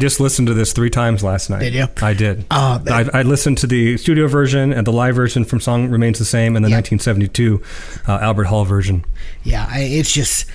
[0.01, 1.59] Just listened to this three times last night.
[1.59, 1.87] Did you?
[2.01, 2.45] I did.
[2.51, 5.89] Oh, that- I, I listened to the studio version and the live version from Song
[5.89, 6.77] Remains the Same and the Yeah.
[6.77, 7.61] 1972
[8.07, 9.05] uh, Albert Hall version.
[9.43, 10.45] Yeah, I, it's just,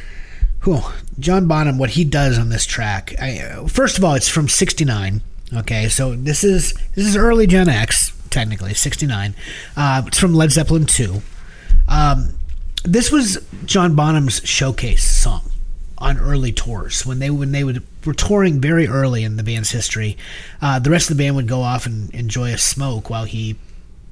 [0.65, 0.83] whew,
[1.19, 1.79] John Bonham.
[1.79, 3.15] What he does on this track.
[3.21, 5.23] I, uh, first of all, it's from '69.
[5.59, 9.35] Okay, so this is this is early Gen X, technically '69.
[9.77, 11.23] Uh, it's from Led Zeppelin two.
[11.89, 12.35] Um,
[12.85, 15.43] this was John Bonham's showcase song
[15.99, 19.71] on early tours when they when they would were touring very early in the band's
[19.71, 20.17] history.
[20.61, 23.57] Uh, the rest of the band would go off and enjoy a smoke while he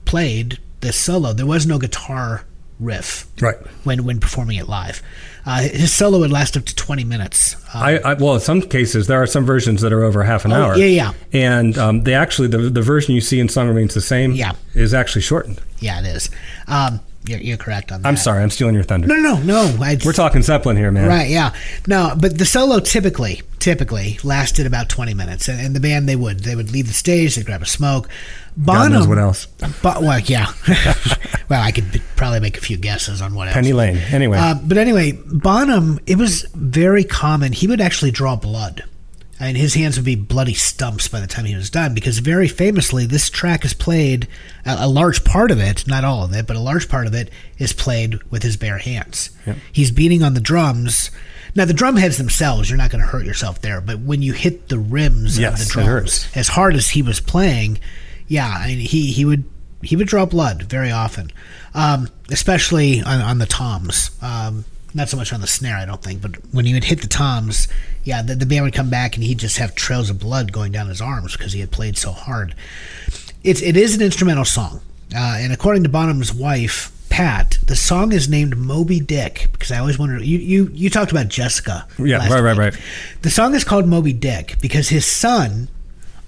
[0.05, 1.33] played this solo.
[1.33, 2.44] There was no guitar
[2.81, 3.57] riff Right.
[3.85, 5.03] when when performing it live.
[5.47, 7.55] Uh, his solo would last up to 20 minutes.
[7.75, 10.44] Uh, I, I well, in some cases there are some versions that are over half
[10.44, 10.77] an Oh, hour.
[10.77, 11.12] yeah, yeah.
[11.33, 14.33] And um, they actually the the version you see in Song Remains the Same.
[14.33, 14.53] Yeah.
[14.75, 15.61] is actually shortened.
[15.81, 16.31] yeah, it is.
[16.66, 18.09] Um, you're, you're correct on that.
[18.09, 19.07] I'm sorry, I'm stealing your thunder.
[19.07, 19.77] No, no, no.
[19.81, 21.09] I, We're talking Zeppelin here, man.
[21.09, 21.55] Right, yeah.
[21.87, 25.49] No, but the solo typically, typically lasted about 20 minutes.
[25.49, 26.41] And, and the band, they would.
[26.41, 28.09] They would leave the stage, they'd grab a smoke.
[28.63, 29.47] God Bonham, knows what else.
[29.83, 30.53] But, well, yeah.
[31.49, 33.55] well, I could probably make a few guesses on what else.
[33.55, 33.97] Penny Lane.
[33.97, 37.53] Anyway, Uh, but anyway, Bonham, it was very common.
[37.53, 38.85] He would actually draw blood
[39.40, 42.49] Mean, his hands would be bloody stumps by the time he was done because very
[42.49, 44.29] famously, this track is played,
[44.64, 47.14] a, a large part of it, not all of it, but a large part of
[47.14, 49.31] it is played with his bare hands.
[49.47, 49.57] Yep.
[49.73, 51.11] He's beating on the drums.
[51.55, 54.33] Now, the drum heads themselves, you're not going to hurt yourself there, but when you
[54.33, 57.81] hit the rims Yes, of the drums, as hard as he was playing,
[58.27, 59.44] yeah, I mean, he, he would
[59.83, 61.31] he would draw blood very often,
[61.75, 64.11] um, especially on, on the toms.
[64.23, 67.02] Um, not so much on the snare, I don't think, but when he would hit
[67.02, 67.68] the toms,
[68.04, 70.72] yeah, the, the band would come back and he'd just have trails of blood going
[70.72, 72.54] down his arms because he had played so hard.
[73.42, 74.80] It's it is an instrumental song,
[75.14, 79.78] uh, and according to Bonham's wife Pat, the song is named Moby Dick because I
[79.78, 80.22] always wondered.
[80.22, 81.87] You you you talked about Jessica.
[81.96, 82.59] Yeah, right, right, week.
[82.59, 82.80] right.
[83.22, 85.68] The song is called Moby Dick because his son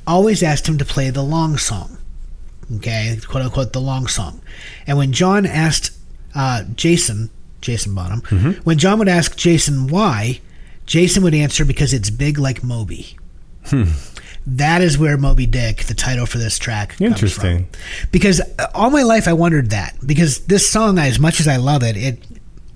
[0.07, 1.99] always asked him to play the long song.
[2.77, 4.41] Okay, quote unquote, the long song.
[4.87, 5.91] And when John asked
[6.37, 7.31] uh, Jason,
[7.67, 8.51] Jason Bonham, Mm-hmm.
[8.63, 10.41] when John would ask Jason why,
[10.87, 13.17] Jason would answer because it's big like Moby.
[13.67, 13.85] Hmm.
[14.47, 17.69] That is where Moby Dick, the title for this track, comes Interesting.
[18.13, 21.57] Because uh, all my life I wondered that because this song, as much as I
[21.57, 22.19] love it, it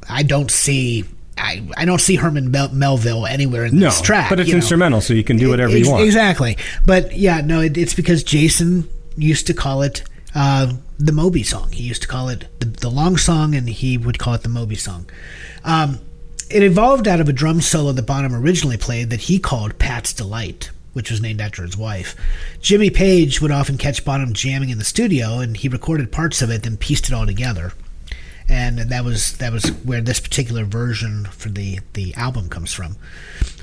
[0.09, 1.05] I don't see.
[1.39, 4.29] I, I don't see Herman Mel- Melville anywhere in No, this track.
[4.29, 4.59] but it's you know.
[4.59, 6.05] instrumental, so you can do whatever Ex- you want.
[6.05, 6.59] Exactly.
[6.85, 10.03] But yeah, no, it, it's because Jason used to call it
[10.35, 11.73] uh, the Moby song.
[11.73, 14.49] He used to call it the, the long song, and he would call it the
[14.51, 15.07] Moby song.
[15.65, 16.01] Um,
[16.51, 20.13] it evolved out of a drum solo that Bonham originally played that he called Pat's
[20.13, 22.15] Delight, which was named after his wife.
[22.61, 26.51] Jimmy Page would often catch Bonham jamming in the studio, and he recorded parts of
[26.51, 27.73] it, then pieced it all together.
[28.49, 32.97] And that was that was where this particular version for the the album comes from.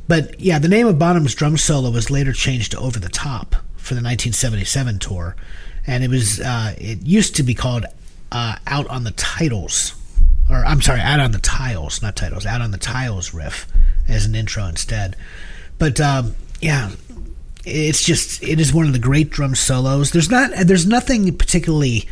[0.08, 3.52] But yeah, the name of Bonham's drum solo was later changed to Over the Top
[3.76, 5.36] for the 1977 tour,
[5.88, 7.86] and it was uh, it used to be called
[8.32, 9.96] uh, Out on the Titles,
[10.50, 13.68] or I'm sorry, Out on the Tiles, not titles, Out on the Tiles riff
[14.08, 15.16] as an intro instead.
[15.80, 16.92] But um, yeah,
[17.66, 20.12] it's just it is one of the great drum solos.
[20.12, 22.08] There's not there's nothing particularly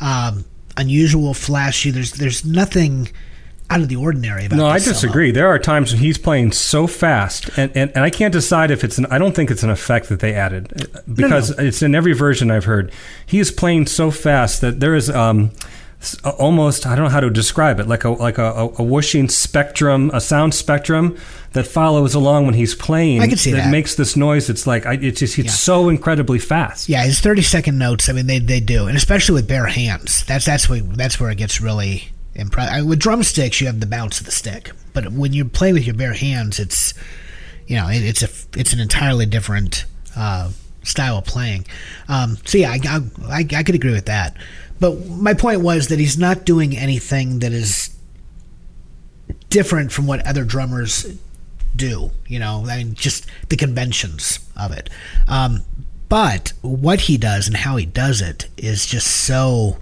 [0.00, 0.44] um,
[0.76, 1.90] unusual, flashy.
[1.90, 3.10] There's there's nothing
[3.72, 4.56] out of the ordinary about.
[4.56, 4.94] No, I this solo.
[4.94, 5.30] disagree.
[5.30, 8.84] There are times when he's playing so fast, and, and, and I can't decide if
[8.84, 9.06] it's an.
[9.06, 12.50] I don't think it's an effect that they added uh, because it's in every version
[12.50, 12.92] I've heard.
[13.26, 15.50] He is playing so fast that there is um,
[16.24, 20.10] almost I don't know how to describe it like a like a, a, whooshing spectrum,
[20.12, 21.16] a sound spectrum
[21.52, 23.20] that follows along when he's playing.
[23.20, 23.70] I can see that.
[23.70, 24.50] makes this noise.
[24.50, 25.52] It's like I, it's just it's Yeah.
[25.52, 26.88] so incredibly fast.
[26.88, 28.08] Yeah, his thirty second notes.
[28.08, 30.24] I mean, they they do, and especially with bare hands.
[30.24, 34.26] That's that's where that's where it gets really With drumsticks, you have the bounce of
[34.26, 36.94] the stick, but when you play with your bare hands, it's
[37.66, 39.84] you know it, it's a it's an entirely different
[40.16, 40.50] uh,
[40.82, 41.66] style of playing.
[42.08, 44.36] Um, so yeah, I, I I I could agree with that.
[44.80, 47.96] But my point was that he's not doing anything that is
[49.48, 51.06] different from what other drummers
[51.76, 52.10] do.
[52.26, 54.90] You know, I mean, just the conventions of it.
[55.28, 55.62] Um,
[56.08, 59.78] but what he does and how he does it is just so.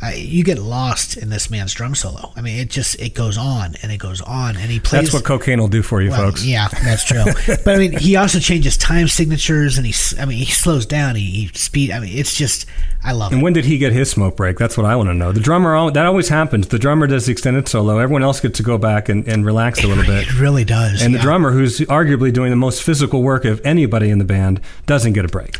[0.00, 2.32] Uh, you get lost in this man's drum solo.
[2.36, 5.02] I mean, it just it goes on and it goes on, and he plays.
[5.02, 6.44] That's what cocaine will do for you, Well, folks.
[6.44, 7.24] Yeah, that's true.
[7.64, 9.94] but I mean, he also changes time signatures, and he.
[10.20, 11.16] I mean, he slows down.
[11.16, 11.90] He, he speed.
[11.90, 12.66] I mean, it's just.
[13.02, 13.44] I love And it.
[13.44, 14.58] when did he get his smoke break?
[14.58, 15.30] That's what I want to know.
[15.30, 16.66] The drummer, that always happens.
[16.66, 17.98] The drummer does the extended solo.
[17.98, 20.26] Everyone else gets to go back and, and relax a little bit.
[20.26, 21.00] It really does.
[21.02, 24.60] And the drummer, who's arguably doing the most physical work of anybody in the band,
[24.86, 25.58] doesn't get a break.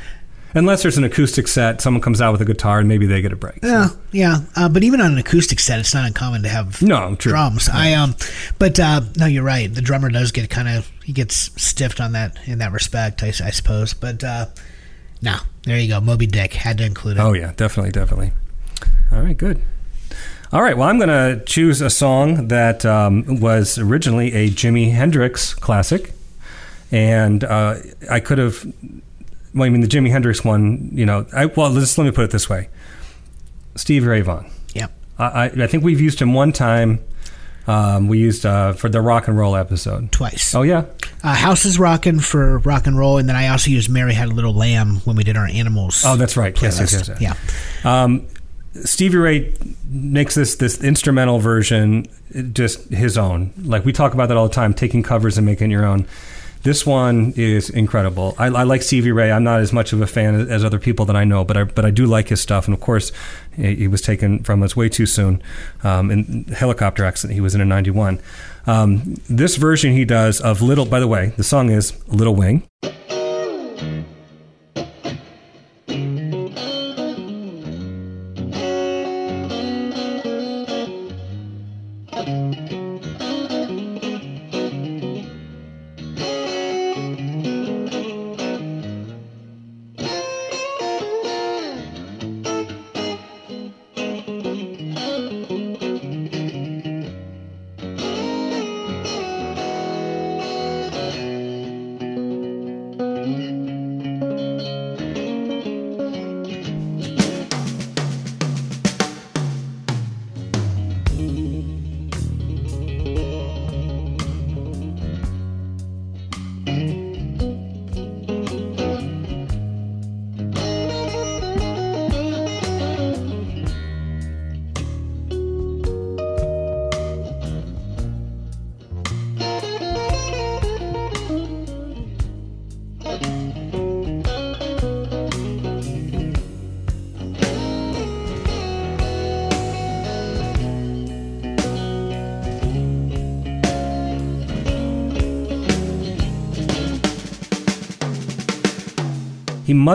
[0.54, 3.32] Unless there's an acoustic set, someone comes out with a guitar and maybe they get
[3.32, 3.58] a break.
[3.62, 4.38] Yeah, yeah.
[4.56, 7.32] Uh, but even on an acoustic set, it's not uncommon to have No, true.
[7.32, 7.68] drums.
[7.68, 8.14] I um,
[8.58, 9.72] but uh, no, you're right.
[9.72, 13.28] The drummer does get kind of he gets stiffed on that in that respect, I,
[13.28, 13.92] I suppose.
[13.94, 14.46] But uh,
[15.20, 16.00] no, there you go.
[16.00, 17.20] Moby Dick had to include it.
[17.20, 18.32] Oh, yeah, definitely, definitely.
[19.12, 19.60] All right, good.
[20.50, 24.92] All right, well, I'm going to choose a song that um, was originally a Jimi
[24.92, 26.12] Hendrix classic.
[26.90, 27.74] And uh,
[28.10, 28.64] I could have,
[29.54, 32.24] well, I mean, the Jimi Hendrix one, you know, I, well, let's, let me put
[32.24, 32.68] it this way
[33.76, 34.50] Steve Ray Vaughan.
[34.74, 34.88] Yeah.
[35.18, 37.00] I, I, I think we've used him one time.
[37.66, 40.10] Um, we used uh, for the rock and roll episode.
[40.10, 40.54] Twice.
[40.54, 40.86] Oh, yeah?
[41.22, 44.28] Uh, House is rocking for rock and roll, and then I also used Mary Had
[44.28, 46.02] a Little Lamb when we did our animals.
[46.06, 46.58] Oh, that's right.
[46.62, 47.36] Yes, yes, yes, yes.
[47.84, 48.02] Yeah.
[48.02, 48.26] Um,
[48.84, 49.54] Stevie Ray
[49.86, 52.06] makes this this instrumental version
[52.52, 53.52] just his own.
[53.62, 56.06] Like we talk about that all the time, taking covers and making your own.
[56.62, 58.34] This one is incredible.
[58.38, 59.30] I, I like Stevie Ray.
[59.30, 61.64] I'm not as much of a fan as, other people that I know, but I
[61.64, 62.66] but I do like his stuff.
[62.66, 63.12] And of course,
[63.54, 65.42] he, he was taken from us way too soon.
[65.82, 68.20] Um, in helicopter accident, he was in a '91.
[68.66, 70.84] Um, this version he does of Little.
[70.84, 72.68] By the way, the song is Little Wing.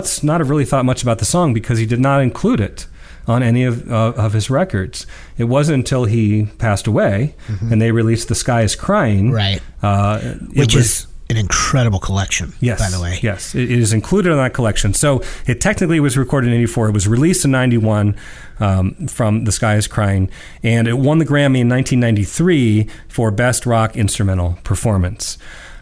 [0.03, 2.87] Must not have really thought much about the song because he did not include it
[3.27, 5.07] on any of uh, of his records.
[5.37, 7.35] It wasn't until he passed away
[7.71, 9.33] and they released "The Sky Is Crying," Mm-hmm.
[9.35, 9.61] Right.
[9.81, 10.19] Uh,
[10.55, 12.79] Which was- is an incredible collection, Yes.
[12.79, 13.17] by the way.
[13.23, 13.55] Yes.
[13.55, 14.93] It it is included in that collection.
[14.93, 16.89] So it technically was recorded in 84.
[16.89, 18.15] It was released in 91
[18.59, 20.29] um, from The Sky is Crying.
[20.63, 25.37] And it won the Grammy in 1993 for Best Rock Instrumental Performance.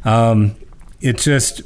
[0.06, 0.56] Um,
[1.02, 1.64] it just,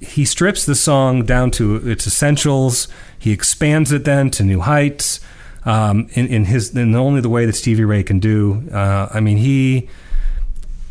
[0.00, 2.88] he strips the song down to its essentials.
[3.18, 5.20] He expands it then to new heights.
[5.64, 8.62] Um, in, in his, in only the way that Stevie Ray can do.
[8.72, 9.88] Uh, I mean, he,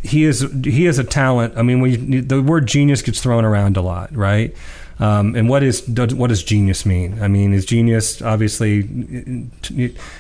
[0.03, 1.57] he is he is a talent.
[1.57, 4.55] I mean, you, the word genius gets thrown around a lot, right?
[4.99, 7.21] Um, and what is what does genius mean?
[7.23, 8.83] I mean, is genius obviously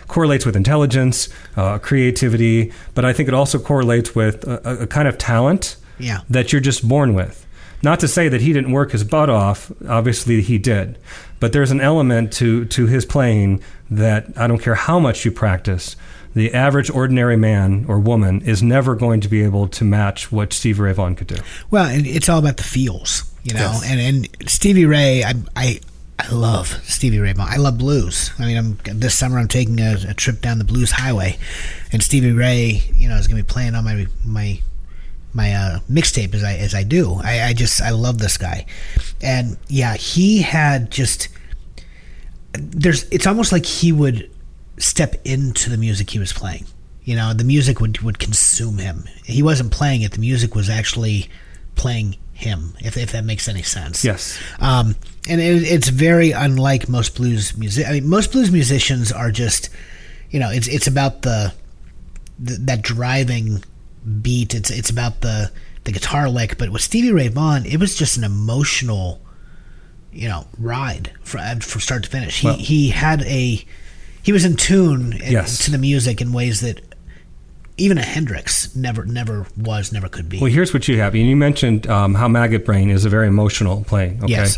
[0.07, 5.07] correlates with intelligence, uh, creativity, but I think it also correlates with a, a kind
[5.07, 6.21] of talent Yeah.
[6.29, 7.45] that you're just born with.
[7.83, 9.71] Not to say that he didn't work his butt off.
[9.87, 10.97] Obviously, he did,
[11.39, 15.31] but there's an element to to his playing that I don't care how much you
[15.31, 15.95] practice.
[16.33, 20.53] The average ordinary man or woman is never going to be able to match what
[20.53, 21.37] Stevie Ray Vaughan could do.
[21.71, 23.59] Well, and it's all about the feels, you know.
[23.59, 23.89] Yes.
[23.89, 25.79] And and Stevie Ray, I, I
[26.19, 27.51] I love Stevie Ray Vaughan.
[27.51, 28.31] I love blues.
[28.39, 31.37] I mean, I'm this summer I'm taking a, a trip down the blues highway,
[31.91, 34.59] and Stevie Ray, you know, is going to be playing on my my
[35.37, 37.13] my uh, mixtape as I as I do.
[37.23, 38.65] I, I just I love this guy,
[39.21, 41.29] and yeah, he had just
[42.53, 44.29] there's it's almost like he would
[44.79, 46.65] step into the music he was playing.
[47.03, 49.05] You know, the music would would consume him.
[49.23, 51.29] He wasn't playing it; the music was actually
[51.75, 52.75] playing him.
[52.79, 54.03] If if that makes any sense.
[54.03, 54.39] Yes.
[54.59, 54.95] Um,
[55.29, 57.87] and it, it's very unlike most blues music.
[57.87, 59.69] I mean, most blues musicians are just,
[60.31, 61.53] you know, it's it's about the,
[62.39, 63.63] the that driving
[64.21, 64.53] beat.
[64.53, 65.51] It's it's about the
[65.83, 66.57] the guitar lick.
[66.57, 69.21] But with Stevie Ray Vaughan, it was just an emotional,
[70.11, 72.39] you know, ride from from start to finish.
[72.39, 73.63] He Well- he had a
[74.21, 75.57] he was in tune Yes.
[75.65, 76.81] to the music in ways that
[77.77, 80.39] even a Hendrix never never was, never could be.
[80.39, 81.13] Well, here's what you have.
[81.13, 84.23] And you mentioned um, how Maggot Brain is a very emotional playing.
[84.23, 84.31] Okay.
[84.33, 84.57] Yes.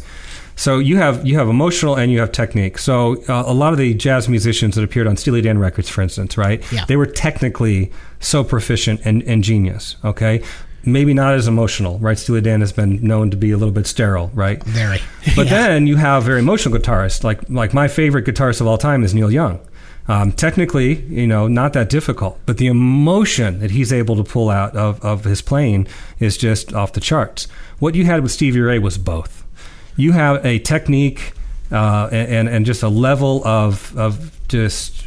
[0.59, 2.77] So you have you have emotional and you have technique.
[2.79, 6.01] So uh, a lot of the jazz musicians that appeared on Steely Dan records, for
[6.01, 6.59] instance, right?
[6.69, 6.83] Yeah.
[6.85, 9.95] They were technically so proficient and, and genius.
[10.03, 10.43] Okay.
[10.83, 12.17] Maybe not as emotional, right?
[12.17, 14.61] Steely Dan has been known to be a little bit sterile, right?
[14.63, 14.99] Very.
[15.33, 15.67] But Yeah.
[15.67, 19.13] then you have very emotional guitarists, like like my favorite guitarist of all time is
[19.13, 19.61] Neil Young.
[20.09, 24.49] Um, technically, you know, not that difficult, but the emotion that he's able to pull
[24.49, 25.87] out of, of his playing
[26.19, 27.47] is just off the charts.
[27.77, 29.45] What you had with Stevie Ray was both.
[29.99, 31.33] You have a technique
[31.71, 35.05] uh, and and just a level of of just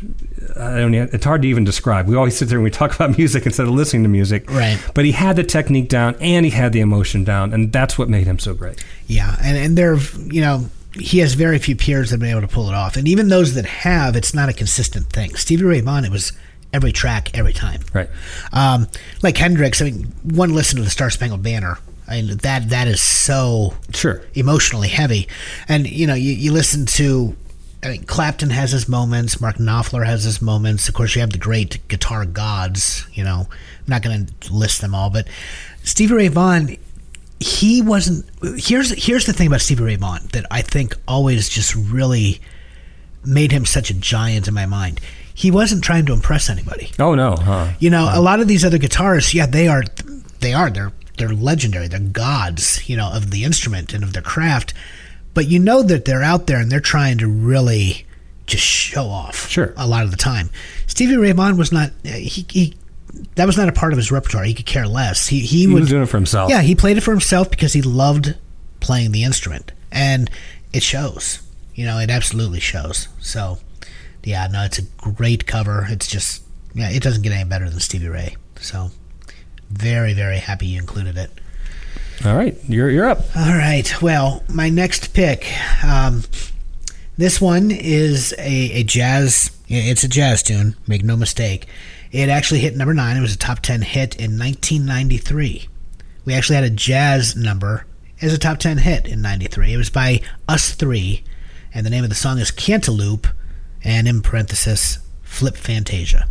[0.57, 2.07] I don't know, it's hard to even describe.
[2.09, 4.51] We always sit there and we talk about music instead of listening to music.
[4.51, 4.79] Right.
[4.95, 8.09] But he had the technique down and he had the emotion down, and that's what
[8.09, 8.85] made him so great.
[9.07, 12.47] Yeah, and and there, you know, he has very few peers that have been able
[12.47, 15.35] to pull it off, and even those that have, it's not a consistent thing.
[15.35, 16.33] Stevie Ray Vaughan, it was
[16.73, 17.81] every track, every time.
[17.93, 18.09] Right.
[18.53, 18.89] Um,
[19.23, 21.79] like Hendrix, I mean, one listen to the Star Spangled Banner.
[22.13, 24.23] I mean, that that is so Sure.
[24.35, 25.29] emotionally heavy,
[25.67, 27.35] and you know, you, you listen to.
[27.83, 29.41] I mean, Clapton has his moments.
[29.41, 30.89] Mark Knopfler has his moments.
[30.89, 33.07] Of course, you have the great guitar gods.
[33.15, 35.27] You know, I'm not going to list them all, but
[35.83, 36.77] Stevie Ray Vaughan,
[37.41, 38.27] he wasn't.
[38.59, 42.41] Here's here's the thing about Stevie Ray Vaughan that I think always just really
[43.25, 45.01] made him such a giant in my mind.
[45.35, 46.91] He wasn't trying to impress anybody.
[46.99, 47.73] Oh no, huh?
[47.79, 49.83] You know, a lot of these other guitarists, yeah, they are,
[50.41, 51.89] they are, they're they're legendary.
[51.89, 54.75] They're gods, you know, of the instrument and of their craft.
[55.35, 58.07] But you know that they're out there and they're trying to really
[58.47, 59.49] just show off.
[59.49, 59.73] Sure.
[59.77, 60.51] A lot of the time,
[60.87, 61.91] Stevie Ray Vaughan was not.
[62.05, 62.75] Uh, he, he
[63.37, 64.45] that was not a part of his repertoire.
[64.45, 65.29] He could care less.
[65.29, 66.51] He he, He would was doing it for himself.
[66.51, 68.35] yeah, he played it for himself because he loved
[68.81, 70.31] playing the instrument, and
[70.73, 71.41] it shows.
[71.75, 73.09] You know, it absolutely shows.
[73.21, 73.59] So,
[74.25, 74.83] yeah, no, it's a
[75.13, 75.87] great cover.
[75.89, 76.43] It's just,
[76.75, 78.37] yeah, it doesn't get any better than Stevie Ray.
[78.61, 78.91] So,
[79.73, 81.31] very, very happy you included it.
[82.25, 83.21] All right, you're you're up.
[83.37, 84.01] All right.
[84.01, 85.47] Well, my next pick.
[85.83, 86.23] Um,
[87.19, 89.51] this one is a, a jazz.
[89.69, 90.77] It's a jazz tune.
[90.87, 91.67] Make no mistake.
[92.13, 93.17] It actually hit number nine.
[93.17, 95.69] It was a top ten hit in 1993.
[96.25, 97.87] We actually had a jazz number
[98.21, 99.73] as a top ten hit in '93.
[99.73, 101.25] It was by Us Three,
[101.75, 103.33] and the name of the song is Cantaloop,
[103.83, 106.29] and in parenthesis, Flip Fantasia.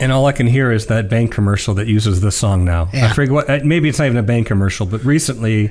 [0.00, 2.88] And all I can hear is that bank commercial that uses this song now.
[2.92, 3.12] I Yeah.
[3.12, 3.50] forget what.
[3.50, 5.70] uh, Maybe it's not even a bank commercial, but recently,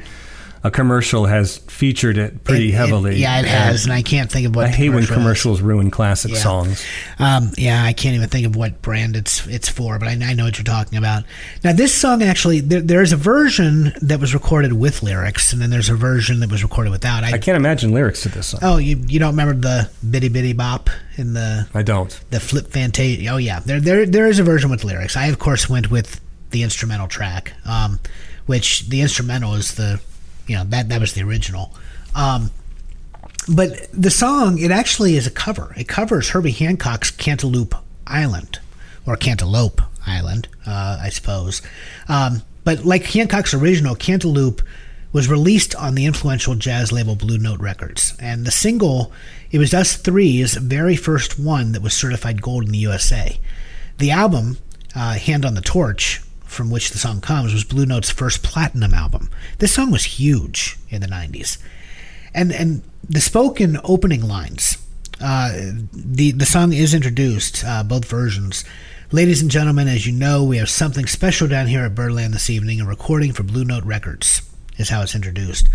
[0.64, 3.16] a commercial has featured it pretty It- it- heavily.
[3.18, 4.66] yeah, it has, and I can't think of what.
[4.66, 5.18] I hate when commercial is.
[5.60, 6.40] commercials ruin classic Yeah.
[6.40, 6.84] songs.
[7.18, 10.34] Um, yeah, I can't even think of what brand it's it's for, but I, I
[10.34, 11.24] know what you're talking about.
[11.64, 15.70] Now, this song actually, there, there's a version that was recorded with lyrics, and then
[15.70, 17.24] there's a version that was recorded without.
[17.24, 18.60] I, I can't imagine lyrics to this song.
[18.64, 22.20] oh, you you don't remember the bitty bitty bop in the I don't.
[22.32, 23.30] the flip fantasia?
[23.30, 25.16] Oh yeah, there there there is a version with lyrics.
[25.16, 26.20] I of course went with
[26.52, 28.00] the instrumental track, um,
[28.48, 30.00] which the instrumental is the
[30.50, 31.74] you know that that was the original.
[32.16, 32.52] Um,
[33.48, 35.74] but the song, it actually is a cover.
[35.78, 37.76] It covers Herbie Hancock's Cantaloupe
[38.06, 38.60] Island,
[39.06, 41.62] or Cantaloupe Island, uh, I suppose.
[42.08, 44.62] Um, but like Hancock's original, Cantaloop
[45.12, 48.14] was released on the influential jazz label Blue Note Records.
[48.20, 49.12] And the single,
[49.52, 53.40] it was Us Three's very first one that was certified gold in the USA.
[53.98, 54.58] The album,
[54.96, 58.94] uh, Hand on the Torch, from which the song comes, was Blue Note's first platinum
[58.94, 59.30] album.
[59.60, 61.58] This song was huge in the 90s
[62.34, 64.78] and and the spoken opening lines.
[65.22, 65.52] Uh,
[65.94, 68.64] the the song is introduced, uh, both versions.
[69.12, 72.50] Ladies and gentlemen, as you know, we have something special down here at Birdland this
[72.50, 72.80] evening.
[72.80, 74.44] A recording for Blue Note Records
[74.78, 75.68] is how it's introduced.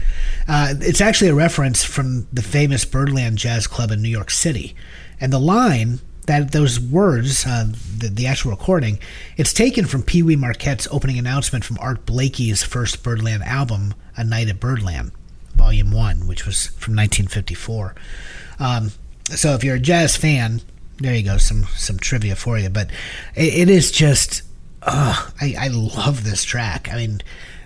[0.49, 4.75] Uh, it's actually a reference from the famous Birdland Jazz Club in New York City,
[5.21, 7.67] and the line that those words, uh,
[7.99, 8.99] the, the actual recording,
[9.37, 14.25] it's taken from Pee Wee Marquette's opening announcement from Art Blakey's first Birdland album, A
[14.25, 15.13] Night at Birdland.
[15.57, 17.95] Volume One, which was from 1954.
[18.59, 18.91] Um,
[19.31, 20.61] so if you're a jazz fan,
[20.99, 22.69] there you go, some some trivia for you.
[22.69, 22.91] But
[23.35, 24.43] it, it is just,
[24.83, 26.89] uh, I, I love this track.
[26.93, 27.23] I mean,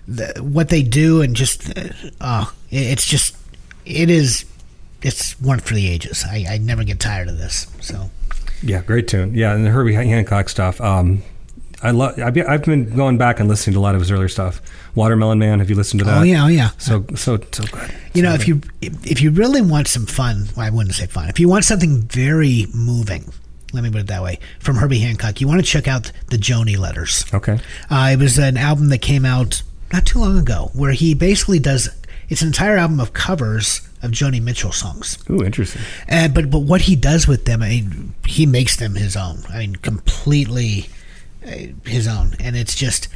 [0.07, 3.37] the, what they do and just, uh, uh, it, it's just,
[3.85, 4.45] it is,
[5.03, 6.25] it's one for the ages.
[6.29, 7.67] I, I never get tired of this.
[7.81, 8.11] So
[8.63, 9.35] Yeah, great tune.
[9.35, 10.81] Yeah, and the Herbie Hancock stuff.
[10.81, 11.23] Um,
[11.83, 12.19] I love.
[12.19, 14.61] I've been- I've been going back and listening to a lot of his earlier stuff.
[14.97, 15.61] Watermelon Man.
[15.61, 16.19] Have you listened to that?
[16.19, 16.71] oh yeah, oh yeah.
[16.79, 17.95] So so so good.
[18.15, 20.95] You know, So if you if if you really want some fun, well, I wouldn't
[20.97, 21.29] say fun.
[21.29, 23.33] If you want something very moving,
[23.73, 26.37] let me put it that way, from Herbie Hancock, you want to check out the
[26.37, 27.25] Joni Letters.
[27.33, 27.61] okay.
[27.89, 31.61] Uh, it was an album that came out not too long ago, where he basically
[31.61, 31.89] does.
[32.29, 35.19] It's an entire album of covers of Joni Mitchell songs.
[35.31, 35.83] Ooh, interesting.
[36.11, 39.43] Uh, but but what he does with them, I mean, he makes them his own.
[39.51, 40.89] I mean, completely
[41.47, 41.51] uh,
[41.85, 43.09] his own, and it's just.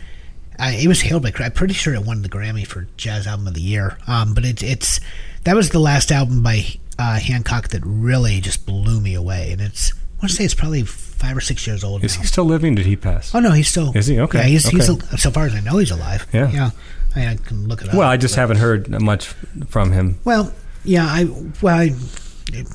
[0.58, 1.32] I, it was hailed by.
[1.38, 3.96] I'm pretty sure it won the Grammy for Jazz Album of the Year.
[4.06, 5.00] Um, but it's it's
[5.44, 6.66] that was the last album by
[6.98, 9.92] uh, Hancock that really just blew me away, and it's.
[9.92, 12.20] I want to say it's probably five or six years old Is now.
[12.20, 12.76] he still living?
[12.76, 13.34] Did he pass?
[13.34, 13.90] Oh no, he's still.
[13.96, 14.20] Is he?
[14.20, 16.26] Okay, Yeah, he's, he's so far as I know, he's alive.
[16.32, 16.48] Yeah.
[16.52, 16.70] yeah.
[17.16, 17.94] I, mean, I can look it up.
[17.96, 19.26] well, I just but- haven't heard much
[19.66, 20.20] from him.
[20.24, 20.52] Well,
[20.84, 21.24] yeah, I
[21.60, 21.94] well, I,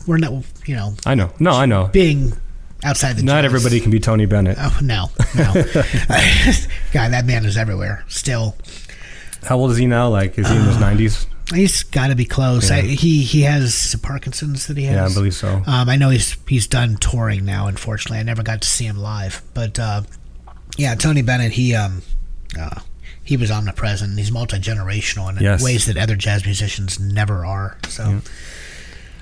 [0.05, 1.31] we're not, you know, I know.
[1.39, 1.87] No, I know.
[1.87, 2.33] being
[2.83, 3.23] outside the.
[3.23, 4.57] Not everybody can be Tony Bennett.
[4.59, 5.53] Oh no, no,
[6.93, 8.03] God, that man is everywhere.
[8.07, 8.55] Still,
[9.43, 10.09] How old is he now?
[10.09, 11.27] Like, is he in his nineties?
[11.53, 12.71] he's got to be close.
[12.71, 14.95] I, he he has Parkinson's that he has.
[14.95, 15.61] Yeah, I believe so.
[15.65, 17.67] Um, I know he's he's done touring now.
[17.67, 19.41] Unfortunately, I never got to see him live.
[19.53, 20.03] But uh,
[20.77, 22.01] yeah, Tony Bennett, he um,
[22.59, 22.81] uh,
[23.27, 24.17] he was omnipresent.
[24.17, 25.61] He's multi generational in Yes.
[25.61, 27.77] ways that other jazz musicians never are.
[27.89, 28.21] So,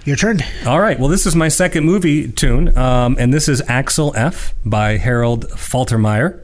[0.06, 0.42] your turn.
[0.68, 1.00] All right.
[1.00, 5.50] Well, this is my second movie tune, um, and this is Axel F by Harold
[5.50, 6.40] Faltermeyer.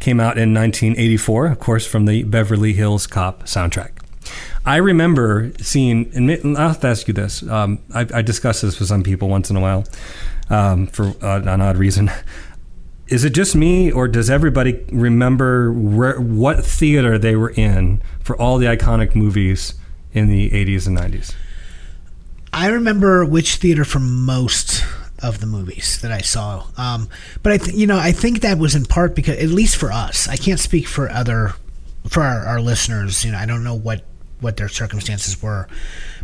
[0.00, 3.90] Came out in 1984, of course, from the Beverly Hills Cop soundtrack.
[4.64, 7.42] I remember seeing, and I'll have to ask you this.
[7.42, 9.84] Um, I, I discuss this with some people once in a while
[10.48, 12.10] um, for uh, an odd reason.
[13.08, 18.34] Is it just me, or does everybody remember where, what theater they were in for
[18.36, 19.74] all the iconic movies
[20.12, 21.34] in the 80s and 90s?
[22.52, 24.84] I remember which theater for most
[25.22, 26.66] of the movies that I saw.
[26.76, 27.08] Um,
[27.42, 29.92] but I, th- you know, I think that was in part because, at least for
[29.92, 31.54] us, I can't speak for other,
[32.08, 33.24] for our, our listeners.
[33.24, 34.04] You know, I don't know what
[34.40, 35.66] what their circumstances were,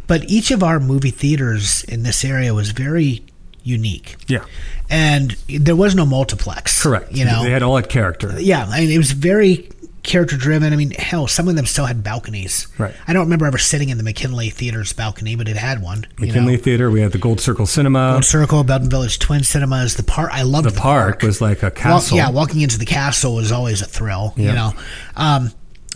[0.07, 3.25] but each of our movie theaters in this area was very
[3.63, 4.45] unique, Yeah.
[4.89, 6.83] and there was no multiplex.
[6.83, 7.13] Correct.
[7.13, 8.35] You know, they had all that character.
[8.41, 9.69] yeah, I mean, it was very
[10.03, 10.73] character driven.
[10.73, 12.67] I mean, hell, some of them still had balconies.
[12.79, 12.95] Right.
[13.07, 16.07] I don't remember ever sitting in the McKinley Theater's balcony, but it had one.
[16.19, 16.33] you know.
[16.33, 16.91] McKinley Theater.
[16.91, 18.13] We had the Gold Circle Cinema.
[18.13, 20.31] Gold Circle, Belden Village Twin Cinemas, the park.
[20.33, 22.17] I loved the park was like a Well, castle.
[22.17, 24.33] yeah, walking into the castle was always a thrill.
[24.39, 24.73] You know,
[25.17, 25.53] um,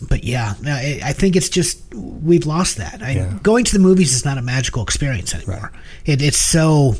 [0.07, 3.03] but yeah, I I think it's just we've lost that.
[3.03, 3.39] I, Yeah.
[3.43, 5.73] Going to the movies is not a magical experience anymore.
[6.05, 6.97] It, it's so.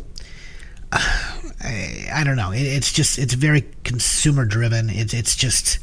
[0.95, 2.53] I, I don't know.
[2.53, 4.91] It, it's just it's very consumer driven.
[4.91, 5.79] It's it's just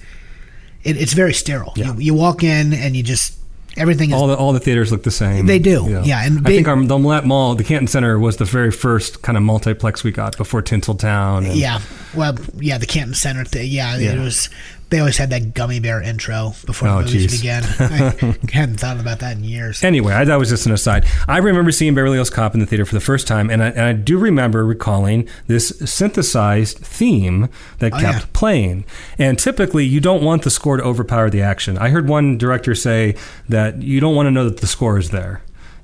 [0.83, 1.73] it, it's very sterile.
[1.75, 1.93] Yeah.
[1.93, 3.37] You, you walk in and you just
[3.77, 5.45] everything is all the all the theaters look the same.
[5.45, 8.45] They do, yeah, and I think our the Mellett Mall, the Canton Center, was the
[8.45, 11.45] very first kind of multiplex we got before Tinseltown.
[11.45, 11.81] And, Yeah.
[12.15, 13.69] Well, yeah, the Canton Center thing.
[13.69, 14.13] Yeah, Yeah.
[14.13, 14.49] it was.
[14.91, 17.39] They always had that gummy bear intro before Oh, the movies geez.
[17.41, 17.63] began.
[17.79, 19.83] I hadn't thought about that in years.
[19.83, 21.05] Anyway, I, that was just an aside.
[21.27, 23.67] I remember seeing Beverly Hills Cop in the theater for the first time, and I,
[23.69, 28.25] and I do remember recalling this synthesized theme that Oh, kept yeah.
[28.33, 28.85] playing.
[29.17, 31.77] And typically, you don't want the score to overpower the action.
[31.77, 33.15] I heard one director say
[33.47, 35.41] that you don't want to know that the score is there.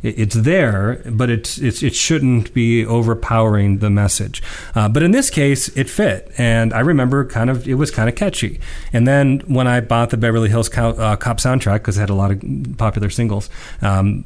[0.08, 4.42] It- It's there, but it's, it's it shouldn't be overpowering the message.
[4.76, 8.08] Uh, but in this case, it fit, and I remember kind of it was kind
[8.10, 8.60] of catchy.
[8.94, 12.10] And then when I bought the Beverly Hills Co- uh, Cop soundtrack because it had
[12.10, 12.42] a lot of
[12.78, 13.50] popular singles,
[13.82, 14.26] um,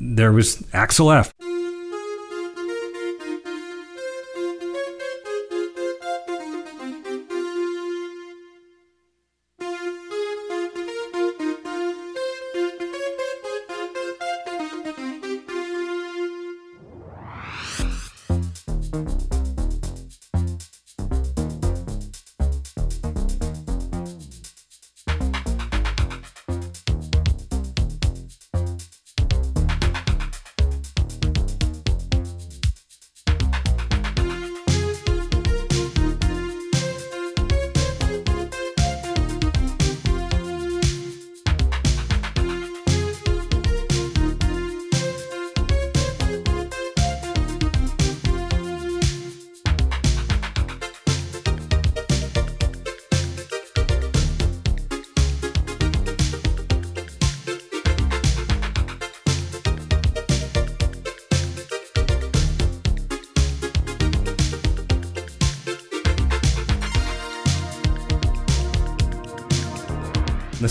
[0.00, 1.32] there was Axel F.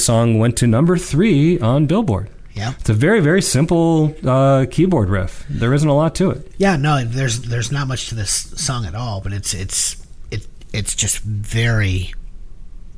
[0.07, 2.29] song went to number three on Billboard.
[2.53, 2.73] Yeah.
[2.79, 5.45] It's a very very simple uh, keyboard riff.
[5.49, 6.51] There isn't a lot to it.
[6.57, 9.97] Yeah, no, there's there's not much to this song at all, but it's it's
[10.31, 12.13] it it's just very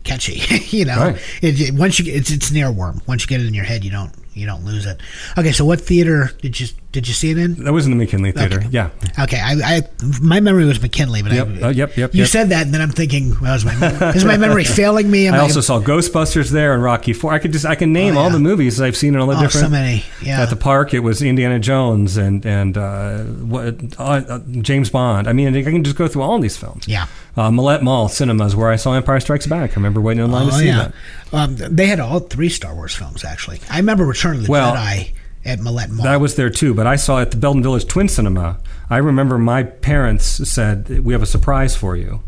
[0.04, 0.42] catchy.
[0.78, 1.22] you know, Right.
[1.42, 3.06] it, it- once you it's it's an earworm.
[3.08, 5.00] Once you get it in your head, you don't you don't lose it.
[5.38, 7.64] Okay, so what theater did you did you see it in?
[7.66, 8.58] That was in the McKinley Theater.
[8.60, 8.68] Okay.
[8.72, 8.90] Yeah.
[9.20, 9.82] Okay, I, I
[10.22, 11.48] my memory was McKinley, but Yep.
[11.48, 12.28] I, Uh, yep, yep, You yep.
[12.30, 13.74] said that, and then I'm thinking, well, is my
[14.16, 15.28] is my memory failing me?
[15.28, 17.32] Am I also saw Ghostbusters there and Rocky Four.
[17.34, 19.38] I could just I can name Oh, all the movies I've seen in all the
[19.38, 19.66] oh, different.
[19.68, 20.04] so many.
[20.24, 24.90] Yeah, At the park, it was Indiana Jones and and uh, what, uh, uh, James
[24.90, 25.28] Bond.
[25.28, 26.88] I mean, I can just go through all these films.
[26.88, 27.06] yeah.
[27.38, 29.72] Uh, Mellett Mall Cinemas, where I saw Empire Strikes Back.
[29.72, 30.94] I remember waiting in line to Oh see yeah, that.
[31.32, 33.60] Um, they had all three Star Wars films actually.
[33.70, 35.12] I remember Return of the Well, Jedi
[35.46, 36.04] at Mellett Mall.
[36.04, 38.60] That was there too, but I saw it at the Belden Village Twin Cinema.
[38.90, 42.22] I remember my parents said, "We have a surprise for you,"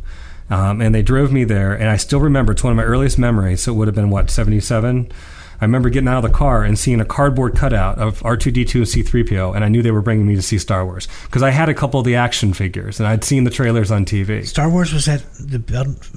[0.50, 1.74] um, and they drove me there.
[1.74, 3.62] And I still remember it's one of my earliest memories.
[3.62, 5.12] So it would have been what seventy seven.
[5.62, 8.86] I remember getting out of the car and seeing a cardboard cutout of R2D2 and
[8.86, 11.70] C3PO, and I knew they were bringing me to see Star Wars because I had
[11.70, 14.46] a couple of the action figures and I'd seen the trailers on TV.
[14.48, 15.60] Star Wars was at the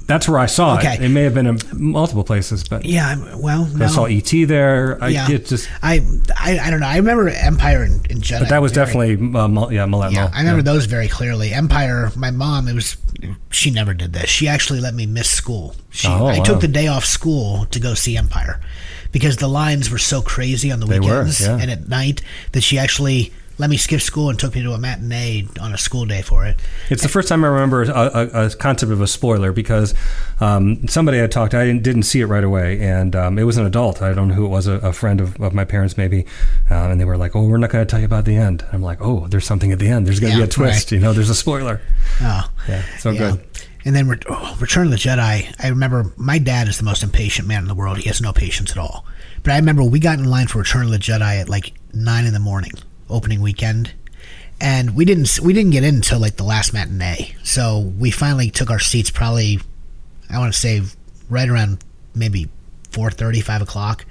[0.07, 0.95] That's where I saw Okay.
[0.95, 1.03] it.
[1.03, 3.16] It may have been in multiple places, but yeah.
[3.36, 3.84] Well, no.
[3.84, 4.97] I saw ET there.
[5.03, 5.30] I yeah.
[5.30, 6.01] it just, I,
[6.40, 6.86] I I don't know.
[6.86, 8.40] I remember Empire and, and Jedi.
[8.40, 11.53] but that was very- definitely uh, Mul- yeah, Yeah, I remember those very clearly.
[11.53, 12.11] Empire.
[12.16, 12.66] My mom.
[12.66, 12.97] It was.
[13.51, 14.28] She never did this.
[14.30, 15.76] She actually let me miss school.
[15.90, 16.09] She.
[16.09, 16.45] Oh, I wow.
[16.45, 18.61] took the day off school to go see Empire,
[19.14, 21.56] because the lines were so crazy on the They were, weekends yeah.
[21.58, 22.20] and at night
[22.52, 25.78] that she actually let me skip school and took me to a matinee on a
[25.78, 26.56] school day for it.
[26.90, 29.94] It's the first time I remember a, a, a concept of a spoiler because
[30.40, 31.54] um, somebody had talked.
[31.54, 34.02] I didn't, didn't see it right away, and um, it was an adult.
[34.02, 36.26] I don't know who it was, a, a friend of, of my parents maybe,
[36.68, 38.64] uh, and they were like, "Oh, we're not going to tell you about the end."
[38.72, 40.04] I'm like, "Oh, there's something at the end.
[40.08, 40.90] There's going to Yeah, be a twist.
[40.90, 40.92] right.
[40.96, 41.80] You know, there's a spoiler."
[42.22, 43.18] Oh, Yeah, so yeah.
[43.36, 43.44] good.
[43.85, 45.55] And then oh, Return of the Jedi.
[45.62, 47.99] I remember my dad is the most impatient man in the world.
[47.99, 49.05] He has no patience at all.
[49.43, 52.24] But I remember we got in line for Return of the Jedi at like nine
[52.24, 52.72] in the morning,
[53.11, 53.93] opening weekend,
[54.61, 57.37] and we didn't we didn't get in until like the last matinee.
[57.45, 59.11] So we finally took our seats.
[59.11, 59.61] Probably,
[60.30, 60.82] I want to say,
[61.28, 62.49] right around maybe
[62.91, 64.07] four thirty, five o'clock.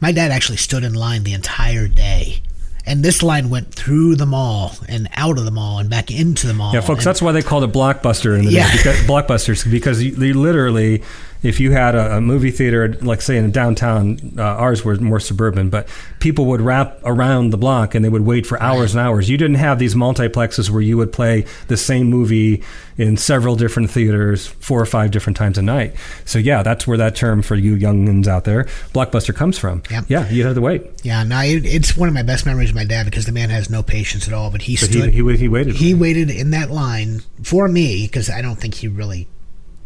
[0.00, 2.42] My dad actually stood in line the entire day.
[2.86, 6.46] And this line went through the mall and out of the mall and back into
[6.46, 6.74] the mall.
[6.74, 8.70] Yeah, folks, and- that's why they called it Blockbuster in the Yeah.
[8.70, 8.76] day.
[8.76, 11.02] Because, blockbusters because you, they literally,
[11.44, 15.20] if you had a, a movie theater, like say in downtown, uh, ours were more
[15.20, 15.86] suburban, but
[16.18, 19.28] people would wrap around the block and they would wait for hours and hours.
[19.30, 22.62] You didn't have these multiplexes where you would play the same movie
[22.96, 25.94] in several different theaters, four or five different times a night.
[26.24, 28.64] So yeah, that's where that term for you youngins out there,
[28.94, 29.82] Blockbuster, comes from.
[29.90, 30.04] Yep.
[30.08, 30.82] Yeah, you'd have to wait.
[31.02, 33.50] Yeah, no, it, it's one of my best memories of my dad because the man
[33.50, 34.50] has no patience at all.
[34.50, 35.74] But he But stood, he, he, he waited.
[35.76, 39.28] he waited in that line for me because I don't think he really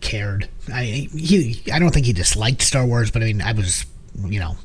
[0.00, 0.48] cared.
[0.72, 3.86] I he I don't think he disliked Star Wars, but I mean I was
[4.26, 4.56] you know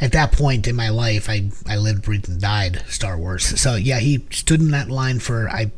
[0.00, 3.60] at that point in my life I I lived, breathed, and died Star Wars.
[3.60, 5.70] So yeah, he stood in that line for I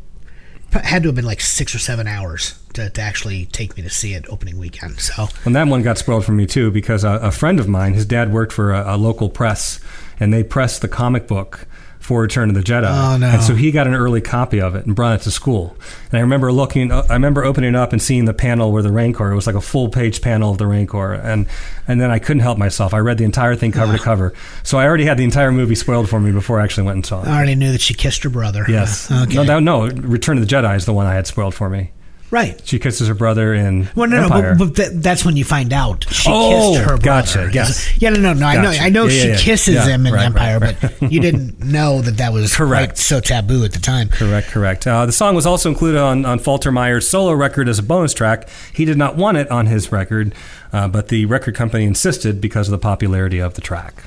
[0.72, 3.90] had to have been like six or seven hours to, to actually take me to
[3.90, 5.00] see it opening weekend.
[5.00, 7.94] So And that one got spoiled for me too because a, a friend of mine,
[7.94, 9.80] his dad worked for a, a local press,
[10.18, 11.66] and they pressed the comic book
[12.02, 12.84] for Return of the Jedi.
[12.88, 13.26] Oh, no.
[13.28, 15.76] And so he got an early copy of it and brought it to school.
[16.10, 18.82] And I remember looking, uh, I remember opening it up and seeing the panel where
[18.82, 19.30] the Rancor.
[19.30, 21.46] It was like a full page panel of the Rancor, and
[21.86, 22.92] and then I couldn't help myself.
[22.92, 24.34] I read the entire thing cover to cover.
[24.64, 27.06] So I already had the entire movie spoiled for me before I actually went and
[27.06, 27.28] saw it.
[27.28, 28.64] I already knew that she kissed her brother.
[28.68, 29.10] Yes.
[29.10, 29.34] Okay.
[29.34, 29.86] No, that, no.
[29.88, 31.92] Return of the Jedi is the one I had spoiled for me.
[32.32, 32.60] Right.
[32.66, 34.54] She kisses her brother in Well, no, Empire.
[34.54, 37.02] no, but, but th- that's when you find out she Oh, kissed her brother.
[37.04, 37.96] gotcha, yes.
[38.02, 38.44] Yeah, no, no, no.
[38.46, 39.36] I know, I know Yeah, she yeah.
[39.36, 42.98] kisses Yeah, him in right, Empire, right, but you didn't know that that was Correct.
[42.98, 44.08] so taboo at the time.
[44.08, 44.86] Correct, correct.
[44.86, 48.48] Uh, the song was also included on, on Faltermeyer's solo record as a bonus track.
[48.74, 50.34] He did not want it on his record,
[50.72, 54.04] uh, but the record company insisted because of the popularity of the track.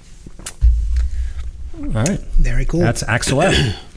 [1.78, 2.20] All right.
[2.40, 2.80] Very cool.
[2.80, 3.82] That's Axel F.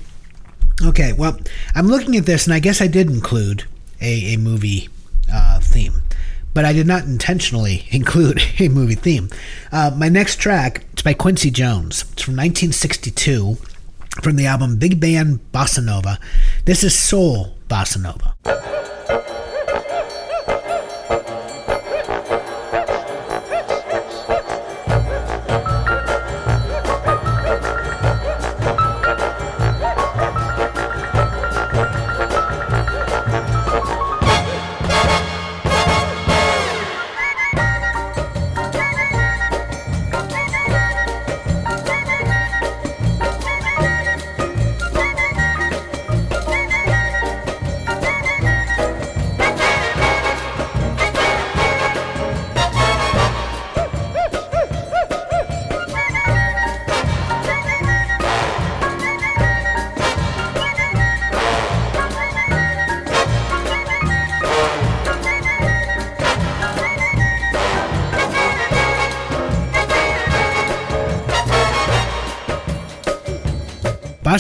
[0.85, 1.37] Okay, well,
[1.75, 3.65] I'm looking at this, and I guess I did include
[4.01, 4.89] a, a movie
[5.33, 6.03] uh, theme,
[6.55, 9.29] but I did not intentionally include a movie theme.
[9.73, 12.03] Uh, my next track is by Quincy Jones.
[12.13, 13.57] It's from 1962
[14.23, 16.19] from the album Big Band Bossa Nova.
[16.65, 18.98] This is Soul Bossa Nova.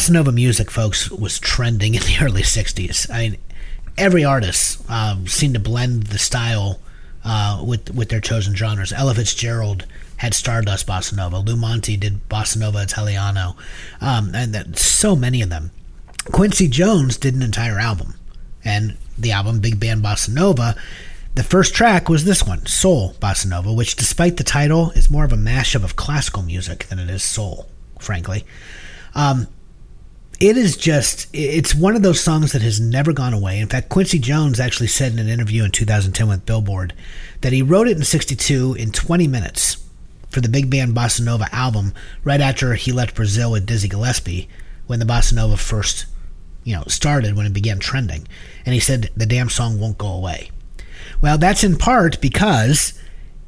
[0.09, 3.11] Bossa Nova music, folks, was trending in the early 60s.
[3.12, 3.36] I mean,
[3.98, 6.80] every artist um, seemed to blend the style
[7.24, 8.90] uh, with with their chosen genres.
[8.90, 9.84] Ella Fitzgerald
[10.16, 11.38] had Stardust Bossa Nova.
[11.38, 13.56] Lou Monte did Bossa Nova Italiano.
[14.00, 15.72] Um, and that, so many of them.
[16.32, 18.14] Quincy Jones did an entire album.
[18.64, 20.74] And the album, Big Band Bossa Nova,
[21.34, 25.24] the first track was this one, Soul Bossa Nova, which, despite the title, is more
[25.24, 27.68] of a mashup of classical music than it is soul,
[28.00, 28.46] frankly.
[29.14, 29.48] Um,
[30.41, 33.59] it is just it's one of those songs that has never gone away.
[33.59, 36.95] In fact quincy jones actually said in an interview in 2010 with billboard
[37.41, 39.84] that he wrote it in 62 in 20 minutes
[40.30, 44.49] for the big band bossa nova album right after he left brazil with dizzy gillespie
[44.86, 46.07] when the bossa nova first
[46.68, 48.28] you know started when it began trending.
[48.66, 50.51] And he said the damn song won't go away.
[51.22, 52.93] Well that's in part because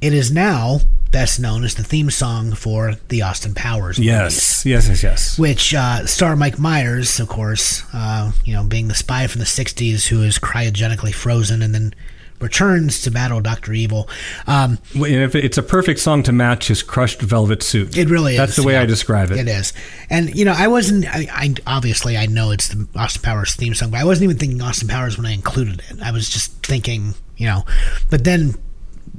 [0.00, 0.80] it is now
[1.10, 5.38] best known as the theme song for the austin powers movies Yes, yes, yes, yes.
[5.38, 9.44] which uh, star Mike Myers, of course, uh, you know, being the spy from the
[9.44, 11.94] '60s who is cryogenically frozen and then
[12.40, 14.08] returns to battle Doctor Evil.
[14.46, 17.96] Um, if It's a perfect song to match his crushed velvet suit.
[17.98, 18.56] it really That's is.
[18.56, 18.82] That's the way yeah.
[18.82, 19.38] I describe it.
[19.38, 19.72] It is,
[20.08, 21.06] and you know, I wasn't.
[21.06, 24.38] I, I obviously I know it's the Austin Powers theme song, but I wasn't even
[24.38, 26.00] thinking Austin Powers when I included it.
[26.02, 27.64] I was just thinking, you know,
[28.10, 28.54] but then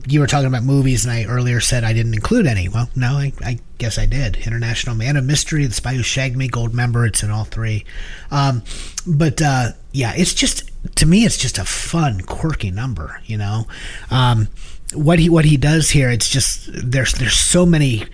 [0.08, 2.68] you were talking about movies, and I earlier said I didn't include any.
[2.70, 4.36] Well, no, I, I guess I did.
[4.38, 7.08] International Man of Mystery, The Spy Who Shagged Me, Goldmember.
[7.08, 7.86] It's in all three.
[8.32, 8.64] Um,
[9.08, 13.20] but uh, yeah, it's just to me, it's just a fun, quirky number.
[13.26, 13.68] You know,
[14.10, 14.48] um,
[14.94, 18.06] what he what he does here, it's just there's there's so many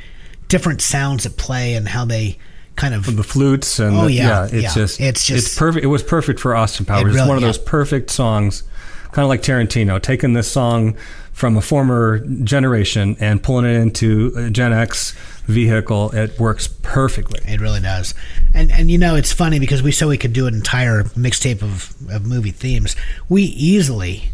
[0.47, 2.37] different sounds at play and how they
[2.75, 4.73] kind of the flutes and Oh, the- yeah, it's yeah.
[4.73, 5.83] just It's just- it's perfect.
[5.83, 7.05] It was perfect for Austin Powers.
[7.05, 7.47] really- it's one of yeah.
[7.47, 8.63] those perfect songs,
[9.11, 10.95] kind of like Tarantino, taking this song
[11.37, 15.11] from a former generation and pulling it into a Gen X
[15.45, 16.09] vehicle.
[16.09, 17.39] It works perfectly.
[17.45, 18.15] It really does.
[18.55, 21.61] And and you know it's funny because we said we could do an entire mixtape
[21.61, 22.95] of, of movie themes.
[23.29, 24.31] We easily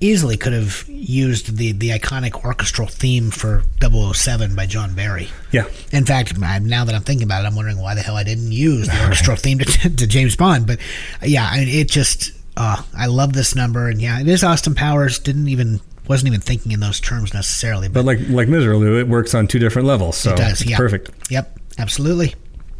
[0.00, 5.28] easily could have used the the iconic orchestral theme for 007 by John Barry.
[5.52, 5.66] Yeah.
[5.92, 8.50] In fact, now that I'm thinking about it, I'm wondering why the hell I didn't
[8.50, 9.64] use the orchestral theme to,
[9.96, 10.66] to James Bond.
[10.66, 10.80] But
[11.22, 14.74] yeah, I mean, it just uh, I love this number, and yeah, it is Austin
[14.74, 15.20] Powers.
[15.20, 19.08] Didn't even wasn't even thinking in those terms necessarily, but, But like like Miserlou, it
[19.08, 20.16] works on two different levels.
[20.16, 20.64] So it does.
[20.66, 21.10] Yeah, perfect.
[21.30, 22.34] Yep, absolutely.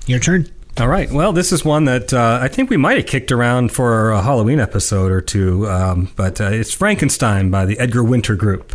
[0.07, 0.49] Your turn.
[0.79, 1.11] All right.
[1.11, 4.23] Well, this is one that uh, I think we might have kicked around for a
[4.23, 8.75] Halloween episode or two, um, but uh, it's Frankenstein by the Edgar Winter Group.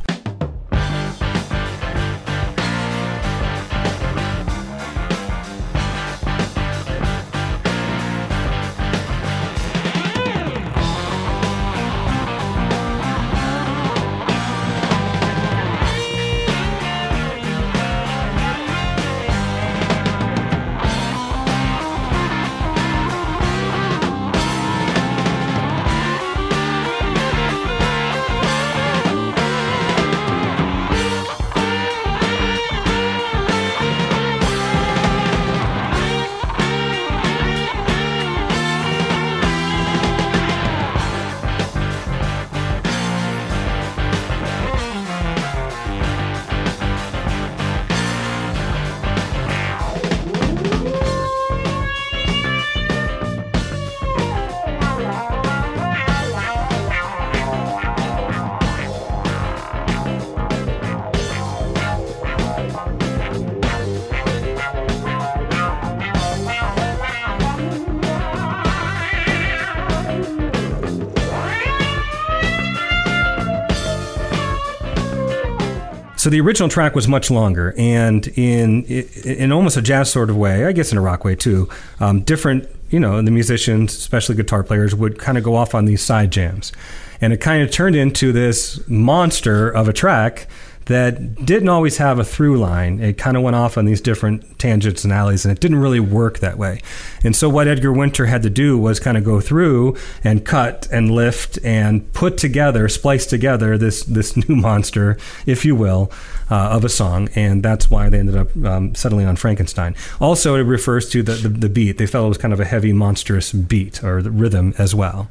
[76.28, 80.36] So the original track was much longer, and in in almost a jazz sort of
[80.36, 81.69] way, I guess in a rock way too.
[82.01, 85.86] Um, different, you know, the musicians, especially guitar players, would kind of go off on
[85.86, 86.73] these side jams,
[87.21, 90.49] and it kind of turned into this monster of a track
[90.88, 92.99] that didn't always have a through line.
[92.99, 95.99] It kind of went off on these different tangents and alleys, and it didn't really
[95.99, 96.81] work that way.
[97.23, 100.88] And so, what Edgar Winter had to do was kind of go through and cut
[100.91, 106.11] and lift and put together, splice together this this new monster, if you will,
[106.49, 107.29] uh, of a song.
[107.35, 109.95] And that's why they ended up um, settling on Frankenstein.
[110.19, 111.97] Also, it refers to the, the, the beat.
[111.97, 115.29] They felt it was kind of a heavy, monstrous beat or the rhythm as well.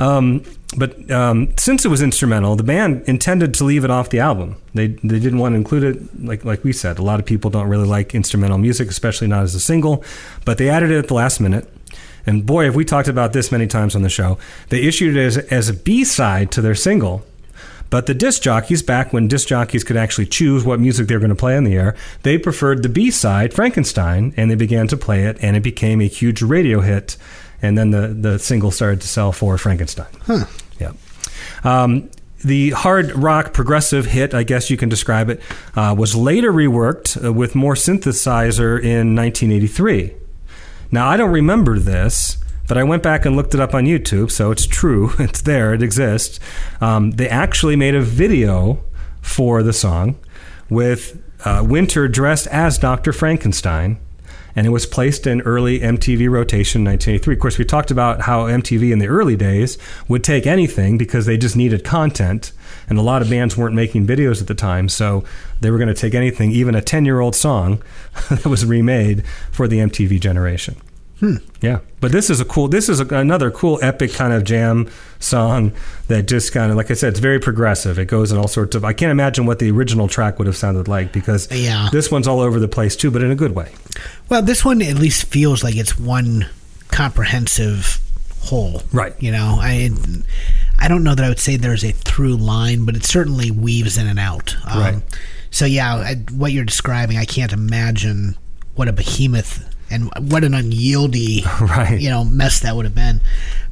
[0.00, 0.44] Um,
[0.76, 4.56] but um, since it was instrumental, the band intended to leave it off the album.
[4.72, 6.24] They they didn't want to include it.
[6.24, 9.42] Like like we said, a lot of people don't really like instrumental music, especially not
[9.42, 10.02] as a single.
[10.44, 11.68] But they added it at the last minute.
[12.26, 14.38] And boy, have we talked about this many times on the show.
[14.68, 17.24] They issued it as, as a B side to their single.
[17.88, 21.20] But the disc jockeys, back when disc jockeys could actually choose what music they were
[21.20, 24.86] going to play on the air, they preferred the B side, Frankenstein, and they began
[24.88, 27.16] to play it, and it became a huge radio hit
[27.62, 30.06] and then the, the single started to sell for Frankenstein.
[30.22, 30.46] Huh.
[30.78, 30.92] Yeah.
[31.64, 32.10] Um,
[32.42, 35.40] the hard rock progressive hit, I guess you can describe it,
[35.74, 40.14] uh, was later reworked uh, with more synthesizer in 1983.
[40.90, 44.30] Now, I don't remember this, but I went back and looked it up on YouTube,
[44.30, 45.12] so it's true.
[45.18, 46.40] It's there, it exists.
[46.80, 48.82] Um, they actually made a video
[49.20, 50.18] for the song
[50.70, 53.12] with uh, Winter dressed as Dr.
[53.12, 53.98] Frankenstein
[54.54, 57.34] and it was placed in early MTV rotation in 1983.
[57.34, 59.78] Of course, we talked about how MTV in the early days
[60.08, 62.52] would take anything because they just needed content,
[62.88, 65.24] and a lot of bands weren't making videos at the time, so
[65.60, 67.82] they were going to take anything, even a 10 year old song
[68.30, 70.76] that was remade for the MTV generation.
[71.20, 71.36] Hmm.
[71.60, 72.68] Yeah, but this is a cool.
[72.68, 75.72] This is a, another cool epic kind of jam song
[76.08, 77.98] that just kind of, like I said, it's very progressive.
[77.98, 78.86] It goes in all sorts of.
[78.86, 81.90] I can't imagine what the original track would have sounded like because yeah.
[81.92, 83.70] this one's all over the place too, but in a good way.
[84.30, 86.48] Well, this one at least feels like it's one
[86.88, 88.00] comprehensive
[88.40, 88.82] whole.
[88.90, 89.14] Right.
[89.20, 89.90] You know, I
[90.78, 93.98] I don't know that I would say there's a through line, but it certainly weaves
[93.98, 94.56] in and out.
[94.66, 95.02] Um, right.
[95.50, 98.38] So yeah, I, what you're describing, I can't imagine
[98.74, 102.00] what a behemoth and what an unyieldy, right.
[102.00, 103.20] you know, mess that would have been.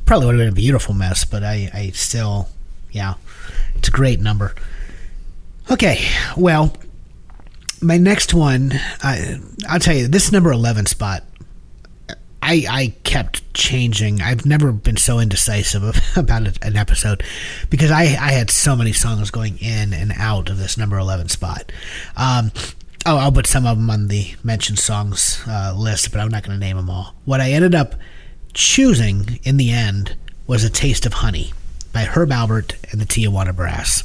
[0.04, 2.48] Probably would have been a beautiful mess, but I, I still,
[2.90, 3.14] yeah,
[3.76, 4.54] it's a great number.
[5.70, 6.04] Okay,
[6.36, 6.74] well,
[7.82, 9.38] my next one, I,
[9.68, 11.24] I'll tell you, this number eleven spot.
[12.40, 14.22] I, I kept changing.
[14.22, 17.22] I've never been so indecisive about an episode
[17.68, 21.28] because I, I had so many songs going in and out of this number 11
[21.28, 21.70] spot.
[22.16, 22.52] Um,
[23.06, 26.42] Oh, I'll put some of them on the mentioned songs uh, list, but I'm not
[26.42, 27.14] going to name them all.
[27.24, 27.94] What I ended up
[28.52, 31.52] choosing in the end was A Taste of Honey
[31.92, 34.04] by Herb Alpert and the Tijuana Brass.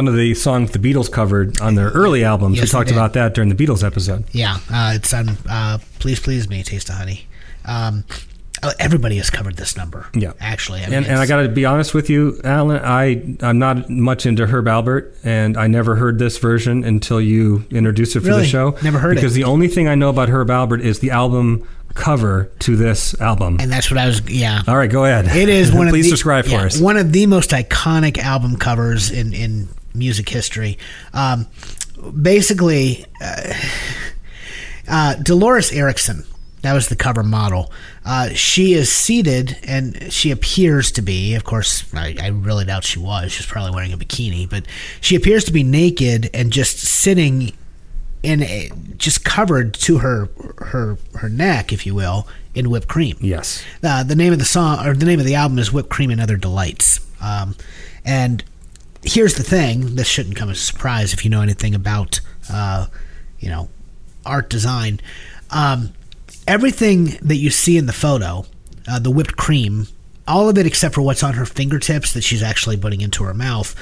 [0.00, 2.56] One of the songs the Beatles covered on their early albums.
[2.56, 4.24] Yes, we talked about that during the Beatles episode.
[4.32, 7.26] Yeah, uh, it's on uh, Please Please Me, Taste of Honey.
[7.66, 8.04] Um,
[8.62, 10.06] uh, everybody has covered this number.
[10.14, 10.32] Yeah.
[10.40, 10.80] Actually.
[10.80, 12.80] I mean, And, and I got to be honest with you, Alan.
[12.82, 17.66] I I'm not much into Herb Alpert, and I never heard this version until you
[17.70, 18.42] introduced it for Really?
[18.44, 18.78] the show.
[18.82, 19.14] Never heard it.
[19.16, 23.20] because the only thing I know about Herb Alpert is the album cover to this
[23.20, 23.58] album.
[23.60, 24.62] And that's what I was, yeah.
[24.66, 25.26] All right, go ahead.
[25.36, 26.80] It is one of Please the, describe for yeah, us.
[26.80, 30.78] One of the most iconic album covers in in music history.
[31.12, 31.46] Um,
[32.20, 33.54] basically, uh,
[34.88, 36.24] uh, Dolores Erickson.
[36.62, 37.72] That was the cover model.
[38.04, 41.34] Uh, she is seated, and she appears to be.
[41.34, 43.32] Of course, I, I really doubt she was.
[43.32, 44.66] She's probably wearing a bikini, but
[45.00, 47.54] she appears to be naked and just sitting
[48.22, 50.28] and it just covered to her
[50.58, 53.16] her her neck, if you will, in whipped cream.
[53.20, 53.64] Yes.
[53.82, 56.10] Uh, the name of the song or the name of the album is Whipped Cream
[56.10, 57.00] and Other Delights.
[57.22, 57.56] Um,
[58.04, 58.44] and
[59.02, 62.20] here's the thing: this shouldn't come as a surprise if you know anything about,
[62.50, 62.86] uh,
[63.38, 63.68] you know,
[64.24, 65.00] art design.
[65.50, 65.92] Um,
[66.46, 68.46] everything that you see in the photo,
[68.88, 69.88] uh, the whipped cream,
[70.26, 73.34] all of it except for what's on her fingertips that she's actually putting into her
[73.34, 73.74] mouth,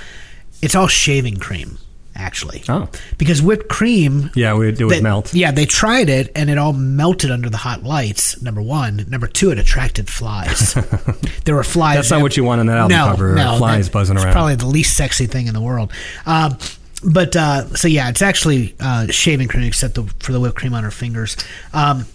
[0.62, 1.78] it's all shaving cream.
[2.16, 2.88] Actually, Oh.
[3.16, 5.32] because whipped cream Yeah, we, it would they- melt.
[5.32, 8.42] Yeah, they tried it and it all melted under the hot lights.
[8.42, 9.06] Number one.
[9.08, 10.74] Number two, it attracted flies.
[11.44, 11.94] there were flies.
[11.96, 14.24] That's not what you want on that album no, cover, No, flies that- buzzing it's
[14.24, 14.32] around.
[14.32, 15.92] Probably the least sexy thing in the world.
[16.26, 16.58] Um,
[17.04, 20.74] but uh, so yeah, it's actually uh, shaving cream except the, for the whipped cream
[20.74, 21.36] on her fingers.
[21.72, 22.06] Um,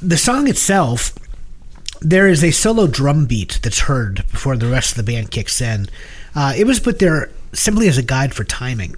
[0.00, 1.12] the song itself,
[2.00, 5.60] there is a solo drum beat that's heard before the rest of the band kicks
[5.60, 5.88] in.
[6.34, 8.96] Uh, it was put there simply as a guide for timing.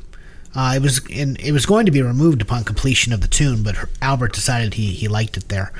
[0.55, 3.63] Uh, it was in, it was going to be removed upon completion of the tune,
[3.63, 5.73] but Alpert decided he he liked it there.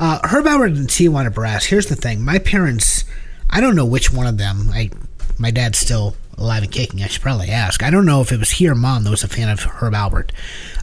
[0.00, 1.66] Uh, Herb Alpert and Tijuana Brass.
[1.66, 3.04] Here's the thing: my parents,
[3.50, 4.70] I don't know which one of them.
[4.72, 4.90] I
[5.38, 7.02] my dad's still alive and kicking.
[7.02, 7.82] I should probably ask.
[7.82, 9.92] I don't know if it was he or mom that was a fan of Herb
[9.92, 10.30] Alpert.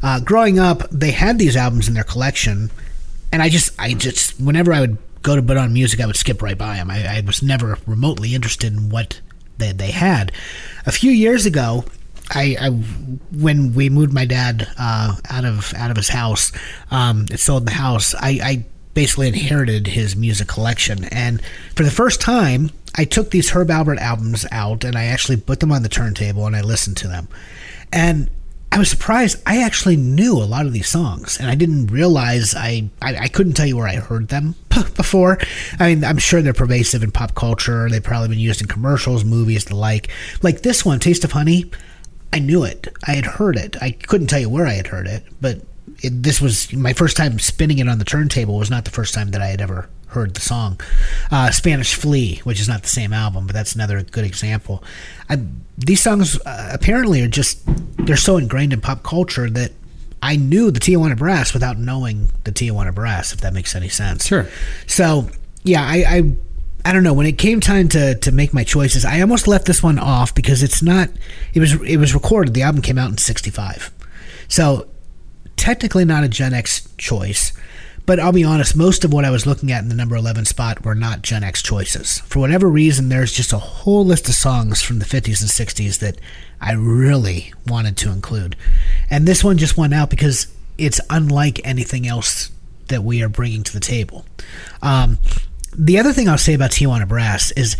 [0.03, 2.69] Uh, growing up, they had these albums in their collection,
[3.31, 6.15] and I just I just whenever I would go to put on music, I would
[6.15, 6.91] skip right by them.
[6.91, 9.19] I, I was never remotely interested in what
[9.61, 10.31] they they had.
[10.85, 11.85] A few years ago,
[12.29, 16.51] I, I when we moved my dad uh, out of out of his house,
[16.89, 18.15] um, it sold the house.
[18.15, 21.41] I, I basically inherited his music collection, and
[21.75, 25.59] for the first time, I took these Herb Alpert albums out and I actually put
[25.59, 27.27] them on the turntable and I listened to them,
[27.91, 28.29] and
[28.73, 29.41] I was surprised.
[29.45, 33.27] I actually knew a lot of these songs, and I didn't realize I, I, I
[33.27, 34.55] couldn't tell you where I heard them
[34.95, 35.39] before.
[35.77, 37.89] I mean, I'm sure they're pervasive in pop culture.
[37.89, 40.09] They've probably been used in commercials, movies, the like.
[40.41, 41.69] Like this one, Taste of Honey,
[42.31, 42.87] I knew it.
[43.05, 43.75] I had heard it.
[43.81, 45.61] I couldn't tell you where I had heard it, but
[46.01, 48.57] it, this was my first time spinning it on the turntable.
[48.57, 50.79] Was not the first time that I had ever heard the song.
[51.31, 54.83] Uh, Spanish Flea, which is not the same album, but that's another good example.
[55.29, 55.39] I,
[55.77, 57.61] these songs uh, apparently are just
[58.05, 59.71] they're so ingrained in pop culture that
[60.21, 64.27] I knew the Tijuana Brass without knowing the Tijuana Brass, if that makes any sense.
[64.27, 64.47] Sure.
[64.85, 65.29] So
[65.63, 66.31] yeah, I, I
[66.83, 67.13] I don't know.
[67.13, 70.35] When it came time to to make my choices, I almost left this one off
[70.35, 71.09] because it's not.
[71.53, 72.53] It was it was recorded.
[72.53, 73.91] The album came out in '65,
[74.47, 74.87] so
[75.55, 77.53] technically not a Gen X choice.
[78.05, 80.45] But I'll be honest, most of what I was looking at in the number 11
[80.45, 82.19] spot were not Gen X choices.
[82.19, 85.99] For whatever reason, there's just a whole list of songs from the 50s and 60s
[85.99, 86.19] that
[86.59, 88.55] I really wanted to include.
[89.09, 90.47] And this one just went out because
[90.77, 92.51] it's unlike anything else
[92.87, 94.25] that we are bringing to the table.
[94.81, 95.19] Um,
[95.73, 97.77] the other thing I'll say about Tijuana Brass is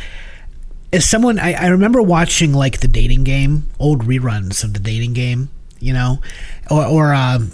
[0.94, 5.14] as someone I, I remember watching like the dating game, old reruns of the dating
[5.14, 5.50] game,
[5.80, 6.20] you know,
[6.70, 7.52] or, or um,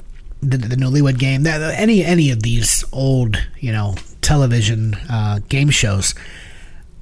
[0.49, 5.69] the, the Newlywed Game, that, any any of these old you know television uh, game
[5.69, 6.13] shows.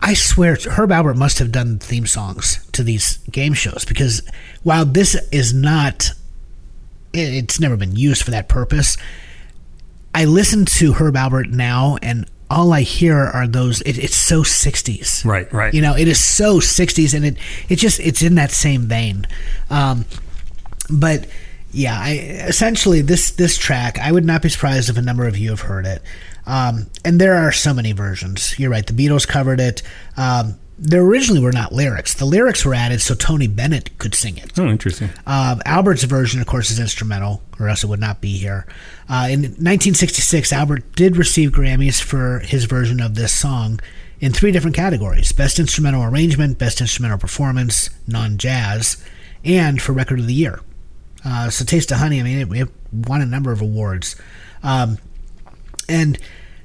[0.02, 4.22] I swear, Herb Alpert must have done theme songs to these game shows because
[4.62, 6.12] while this is not,
[7.14, 8.98] it- it's never been used for that purpose.
[10.14, 13.82] I listen to Herb Alpert now, and all I hear are those.
[13.82, 15.74] It, it's so '60s, Right, right.
[15.74, 17.38] You know, it is so '60s, and it
[17.68, 19.26] it just it's in that same vein.
[19.72, 20.06] Um,
[20.90, 21.26] but
[21.76, 22.12] yeah, I
[22.48, 25.62] essentially this this track, I would not be surprised if a number of you have
[25.62, 26.02] heard it.
[26.46, 28.58] Um, and there are so many versions.
[28.58, 28.86] You're right.
[28.86, 29.84] The Beatles covered it.
[30.16, 32.14] Um, there originally were not lyrics.
[32.14, 34.58] The lyrics were added so Tony Bennett could sing it.
[34.58, 35.10] Oh, interesting.
[35.26, 38.68] Uh, Alpert's version, of course, is instrumental, or else it would not be here.
[39.10, 43.80] Uh, in 1966, Alpert did receive Grammys for his version of this song
[44.20, 49.04] in three different categories Best Instrumental Arrangement, Best Instrumental Performance, Non Jazz,
[49.44, 50.60] and for Record of the Year.
[51.26, 54.16] Uh, so, Taste of Honey, I mean, it, it won a number of awards.
[54.64, 55.00] Um,
[55.90, 56.20] and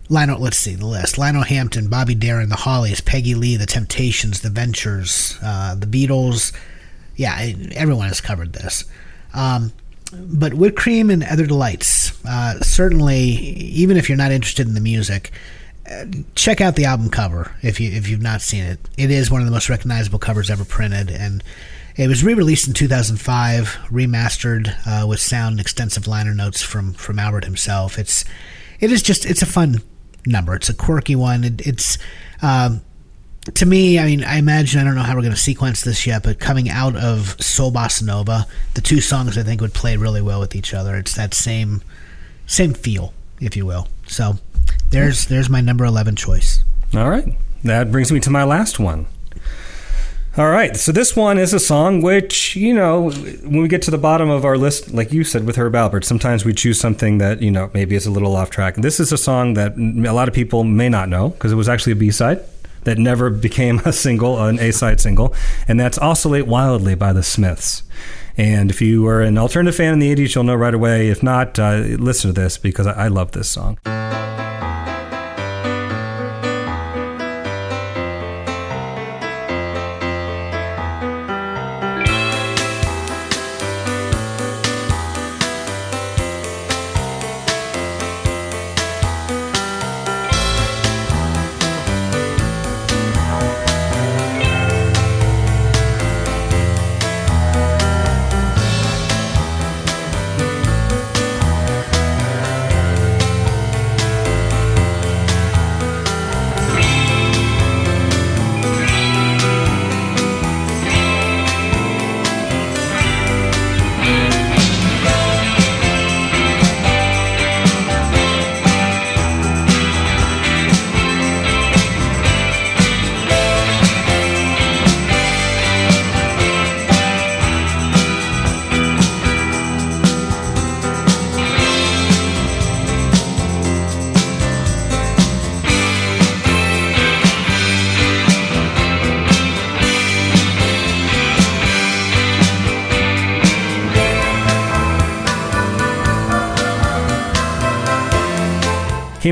[0.09, 4.41] Lionel, let's see the list: Lionel Hampton, Bobby Darin, the Hollies, Peggy Lee, the Temptations,
[4.41, 6.53] the Ventures, uh, the Beatles.
[7.17, 8.85] Yeah, everyone has covered this.
[9.33, 9.73] Um,
[10.13, 12.25] but whipped cream and other delights.
[12.25, 15.31] Uh, certainly, even if you're not interested in the music,
[15.91, 18.79] uh, check out the album cover if you if you've not seen it.
[18.97, 21.43] It is one of the most recognizable covers ever printed, and
[22.01, 27.19] it was re-released in 2005, remastered uh, with sound and extensive liner notes from from
[27.19, 27.99] Alpert himself.
[27.99, 28.25] It's
[28.81, 29.83] it is just it's a fun
[30.25, 30.55] number.
[30.55, 31.45] It's a quirky one.
[31.45, 31.99] It, it's
[32.41, 32.81] um,
[33.53, 36.07] to me, I mean, I imagine I don't know how we're going to sequence this
[36.07, 39.99] yet, but coming out of Soul Bossa Nova, the two songs I think would play
[39.99, 40.97] really well with each other.
[40.97, 41.83] It's that same
[42.47, 43.89] same feel, if you will.
[44.07, 44.39] So
[44.89, 46.65] there's there's my number eleven choice.
[46.95, 47.35] All right.
[47.63, 49.07] That brings me to my last one.
[50.41, 53.91] All right, so this one is a song which, you know, when we get to
[53.91, 57.19] the bottom of our list, like you said with Herb Alpert, sometimes we choose something
[57.19, 58.77] that, you know, maybe is a little off track.
[58.77, 61.69] This is a song that a lot of people may not know because it was
[61.69, 62.43] actually a B side
[62.85, 65.35] that never became a single, an A side single,
[65.69, 67.83] and that's Oscillate Wildly by the Smiths.
[68.39, 71.11] And if you were an alternative fan in the 80s, you'll know right away.
[71.11, 73.77] If not, uh, listen to this because I, I love this song.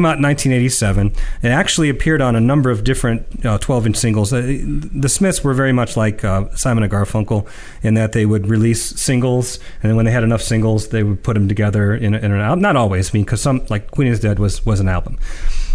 [0.08, 1.12] Out in 1987.
[1.42, 4.32] It actually appeared on a number of different 12 uh, inch singles.
[4.32, 7.48] Uh, the Smiths were very much like uh, Simon and Garfunkel
[7.82, 11.22] in that they would release singles, and then when they had enough singles, they would
[11.22, 12.60] put them together in, in an album.
[12.60, 15.18] Not always, I mean, because some, like Queen is Dead, was, was an album.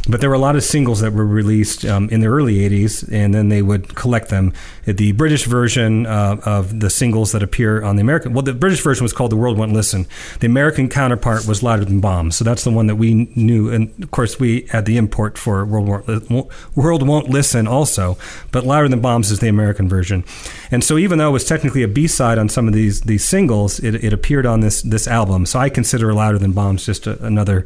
[0.07, 3.09] But there were a lot of singles that were released um, in the early 80s,
[3.09, 4.51] and then they would collect them.
[4.83, 8.81] The British version uh, of the singles that appear on the American, well, the British
[8.81, 10.05] version was called The World Won't Listen.
[10.41, 12.35] The American counterpart was Louder Than Bombs.
[12.35, 13.69] So that's the one that we knew.
[13.69, 15.87] And of course, we had the import for World,
[16.29, 18.17] Won't, World Won't Listen also,
[18.51, 20.25] but Louder Than Bombs is the American version.
[20.69, 23.23] And so even though it was technically a B side on some of these, these
[23.23, 25.45] singles, it, it appeared on this, this album.
[25.45, 27.65] So I consider Louder Than Bombs just a, another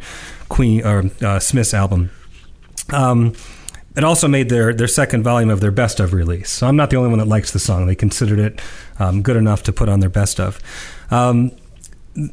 [0.49, 2.11] Queen or uh, Smith's album.
[2.91, 3.33] Um,
[3.95, 6.51] it also made their, their second volume of their best of release.
[6.51, 7.87] So I'm not the only one that likes the song.
[7.87, 8.61] They considered it
[8.99, 10.59] um, good enough to put on their best of.
[11.09, 11.51] Um,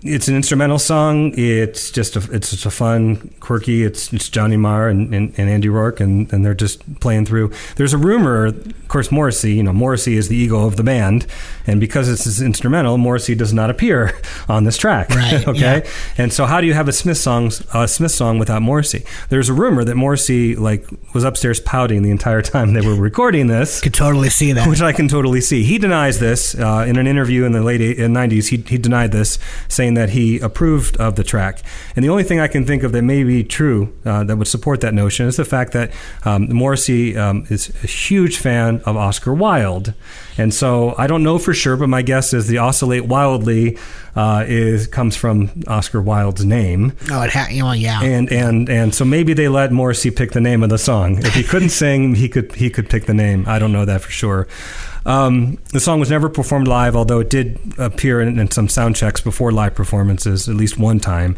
[0.02, 1.34] it's an instrumental song.
[1.36, 3.84] It's just a, it's just a fun, quirky.
[3.84, 7.52] It's it's Johnny Marr and, and, and, Andy Rourke, and, and they're just playing through.
[7.76, 9.54] There's a rumor, of course, Morrissey.
[9.54, 11.26] You know, Morrissey is the ego of the band,
[11.66, 15.10] and because it's instrumental, Morrissey does not appear on this track.
[15.10, 15.46] Right.
[15.48, 15.82] okay.
[15.84, 15.90] Yeah.
[16.16, 19.04] And so, how do you have a Smith song, a Smith song without Morrissey?
[19.28, 23.48] There's a rumor that Morrissey like was upstairs pouting the entire time they were recording
[23.48, 23.80] this.
[23.82, 24.66] Could totally see that.
[24.66, 25.62] Which I can totally see.
[25.62, 28.48] He denies this uh, in an interview in the late 90s.
[28.48, 29.38] He he denied this
[29.74, 31.62] saying that he approved of the track.
[31.96, 34.48] And the only thing I can think of that may be true uh, that would
[34.48, 35.92] support that notion is the fact that
[36.24, 39.94] um, Morrissey um, is a huge fan of Oscar Wilde.
[40.36, 43.78] And so I don't know for sure, but my guess is the Oscillate Wildly
[44.16, 46.96] uh, is comes from Oscar Wilde's name.
[47.10, 48.02] Oh, it ha- well, yeah.
[48.02, 51.18] And and and so maybe they let Morrissey pick the name of the song.
[51.18, 53.44] If he couldn't sing, he could he could pick the name.
[53.46, 54.46] I don't know that for sure.
[55.06, 58.96] Um, the song was never performed live, although it did appear in, in, some sound
[58.96, 61.36] checks before live performances at least one time.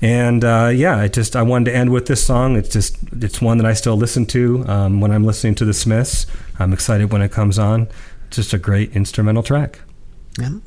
[0.00, 2.56] And uh, yeah, I just I wanted to end with this song.
[2.56, 5.74] It's just it's one that I still listen to um, when I'm listening to the
[5.74, 6.26] Smiths.
[6.58, 7.88] I'm excited when it comes on.
[8.26, 9.80] It's just a great instrumental track.
[10.38, 10.58] Yeah.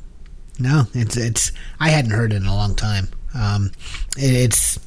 [0.58, 3.08] No, it's it's I hadn't heard it in a long time.
[3.34, 3.72] Um,
[4.16, 4.78] it, it's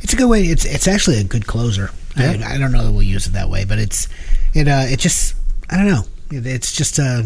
[0.00, 0.42] it's a good way.
[0.42, 1.90] It's it's actually a good closer.
[2.16, 2.36] Yeah.
[2.44, 4.08] I, I, don't know that we'll use it that way, but it's
[4.54, 5.34] it uh, it just
[5.68, 6.04] I don't know.
[6.30, 7.22] It, it's just uh,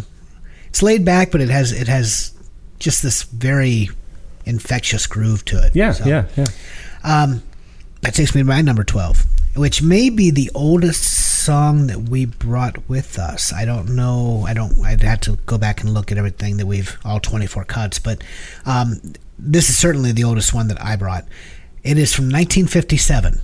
[0.69, 2.33] it's laid back, but it has it has
[2.79, 3.89] just this very
[4.45, 5.75] infectious groove to it.
[5.75, 6.47] Yeah, so, yeah, yeah.
[7.05, 7.43] Um,
[8.01, 9.25] that takes me to my number twelve,
[9.57, 11.03] which may be the oldest
[11.45, 13.53] song that we brought with us.
[13.53, 14.45] I don't know.
[14.47, 14.79] I don't.
[14.85, 18.23] I'd have to go back and look at everything that we've all 24 cuts, but
[18.65, 19.01] um,
[19.39, 21.27] this is certainly the oldest one that I brought.
[21.83, 23.41] It is from 1957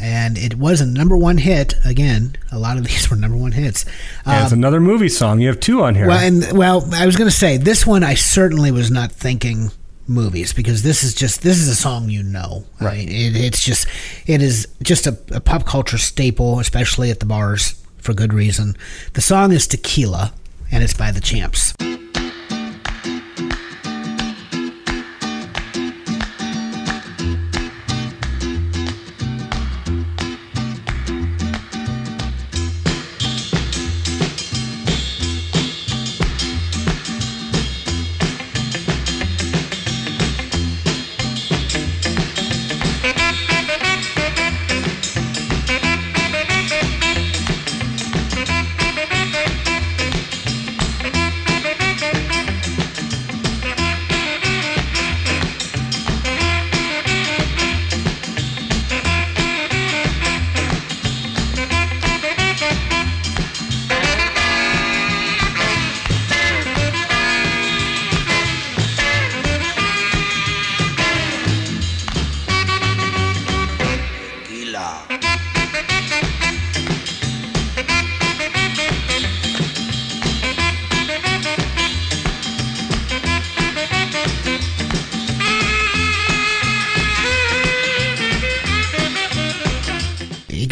[0.00, 1.74] and it was a number one hit.
[1.84, 3.84] Again, a lot of these were number one hits.
[4.26, 5.40] Um, it's another movie song.
[5.40, 6.08] You have two on here.
[6.08, 8.02] Well, and well, I was going to say this one.
[8.02, 9.70] I certainly was not thinking
[10.06, 12.64] movies because this is just this is a song you know.
[12.80, 13.06] Right.
[13.06, 13.86] it, it's just
[14.26, 18.76] it is just a, a pop culture staple, especially at the bars for good reason.
[19.12, 20.32] The song is Tequila,
[20.72, 21.74] and it's by the Champs.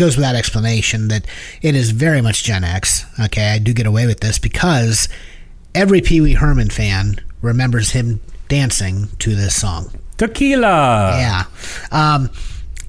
[0.07, 1.27] Goes without explanation that
[1.63, 3.05] it is very much Gen X.
[3.19, 5.09] Okay, I do get away with this because
[5.75, 9.91] every Pee Wee Herman fan remembers him dancing to this song.
[10.17, 11.17] Tequila.
[11.19, 11.45] Yeah.
[11.91, 12.31] Um,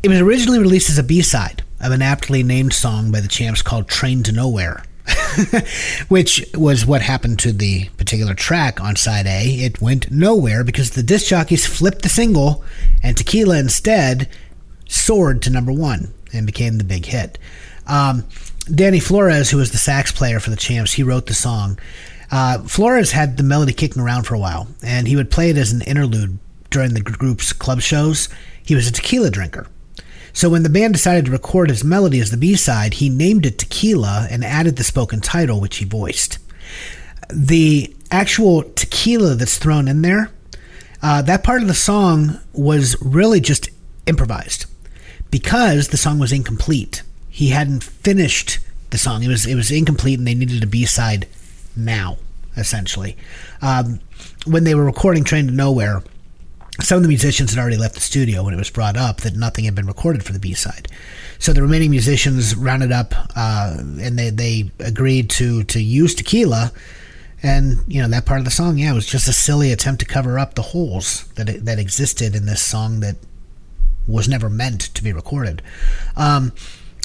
[0.03, 3.27] it was originally released as a B side of an aptly named song by the
[3.27, 4.83] Champs called Train to Nowhere.
[6.09, 9.55] which was what happened to the particular track on side A.
[9.55, 12.63] It went nowhere because the disc jockeys flipped the single,
[13.01, 14.29] and Tequila instead
[14.89, 17.37] soared to number one and became the big hit.
[17.87, 18.25] Um,
[18.73, 21.79] Danny Flores, who was the sax player for the Champs, he wrote the song.
[22.31, 25.57] Uh, Flores had the melody kicking around for a while, and he would play it
[25.57, 26.37] as an interlude
[26.69, 28.27] during the group's club shows.
[28.63, 29.67] He was a tequila drinker.
[30.33, 33.45] So when the band decided to record his melody as the B side, he named
[33.47, 36.37] it Tequila and added the spoken title, which he voiced.
[37.33, 40.29] The actual tequila that's thrown in there,
[41.01, 43.69] uh, that part of the song was really just
[44.05, 44.67] improvised
[45.31, 47.03] because the song was incomplete.
[47.29, 48.59] He hadn't finished
[48.89, 49.23] the song.
[49.23, 51.27] It was it was incomplete, and they needed a B side
[51.75, 52.17] now,
[52.55, 53.15] essentially.
[53.61, 53.99] Um,
[54.45, 56.01] when they were recording Train to Nowhere,
[56.81, 59.35] some of the musicians had already left the studio when it was brought up that
[59.35, 60.87] nothing had been recorded for the B side.
[61.39, 66.71] So the remaining musicians rounded up uh, and they, they agreed to to use tequila.
[67.43, 70.05] And you know that part of the song, yeah, was just a silly attempt to
[70.05, 73.15] cover up the holes that that existed in this song that
[74.07, 75.61] was never meant to be recorded.
[76.15, 76.53] Um,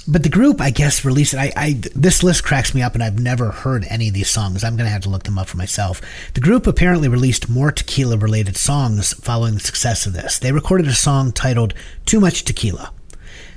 [0.06, 1.38] but the group, I guess, released it.
[1.38, 4.64] I, I, this list cracks me up, and I've never heard any of these songs.
[4.64, 6.00] I'm going to have to look them up for myself.
[6.34, 10.38] The group apparently released more tequila-related songs following the success of this.
[10.38, 11.72] They recorded a song titled
[12.04, 12.92] "Too Much Tequila."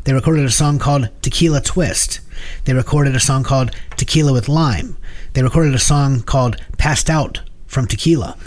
[0.04, 2.20] They recorded a song called "Tequila Twist."
[2.66, 4.98] They recorded a song called "Tequila with Lime."
[5.34, 7.42] They recorded a song called "Passed Out."
[7.76, 8.38] From tequila.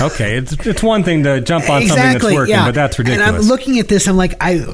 [0.00, 2.64] okay, it's it's one thing to jump on exactly, something that's working, yeah.
[2.64, 3.28] but that's ridiculous.
[3.28, 4.08] And I'm looking at this.
[4.08, 4.64] I'm like, I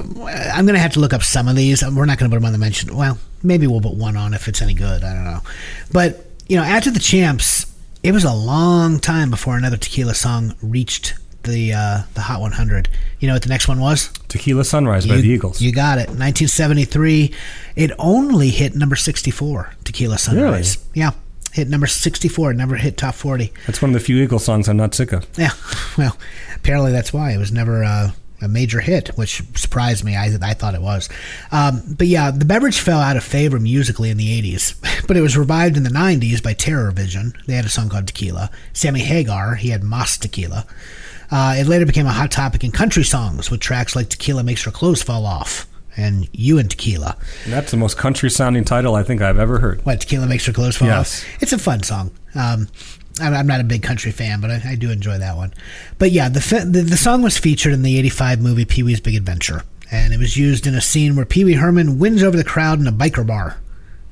[0.53, 1.83] I'm going to have to look up some of these.
[1.83, 2.95] We're not going to put them on the mention.
[2.95, 5.03] Well, maybe we'll put one on if it's any good.
[5.03, 5.41] I don't know.
[5.91, 7.65] But you know, after the champs,
[8.03, 12.87] it was a long time before another tequila song reached the uh, the Hot 100.
[13.19, 14.13] You know what the next one was?
[14.29, 15.61] Tequila Sunrise by the Eagles.
[15.61, 16.07] You got it.
[16.07, 17.33] 1973.
[17.75, 19.73] It only hit number 64.
[19.83, 20.77] Tequila Sunrise.
[20.77, 21.01] Really?
[21.01, 21.11] Yeah
[21.53, 23.53] hit number 64, never hit top 40.
[23.67, 25.27] That's one of the few Eagles songs I'm not sick of.
[25.37, 25.51] Yeah,
[25.97, 26.17] well,
[26.55, 27.31] apparently that's why.
[27.31, 28.11] It was never uh,
[28.41, 30.15] a major hit, which surprised me.
[30.15, 31.09] I, I thought it was.
[31.51, 35.21] Um, but yeah, the beverage fell out of favor musically in the 80s, but it
[35.21, 37.33] was revived in the 90s by Terrorvision.
[37.45, 38.49] They had a song called Tequila.
[38.73, 40.65] Sammy Hagar, he had Mas Tequila.
[41.31, 44.65] Uh, it later became a hot topic in country songs with tracks like Tequila Makes
[44.65, 47.17] Her Clothes Fall Off and you and tequila.
[47.47, 49.85] That's the most country sounding title I think I've ever heard.
[49.85, 51.23] What tequila makes your clothes fall yes.
[51.23, 51.41] off?
[51.41, 52.11] It's a fun song.
[52.35, 52.67] Um,
[53.21, 55.53] I'm not a big country fan, but I, I do enjoy that one.
[55.99, 59.15] But yeah, the, the, the song was featured in the '85 movie Pee Wee's Big
[59.15, 62.43] Adventure, and it was used in a scene where Pee Wee Herman wins over the
[62.43, 63.57] crowd in a biker bar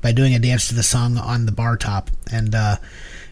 [0.02, 2.10] by doing a dance to the song on the bar top.
[2.30, 2.76] And uh,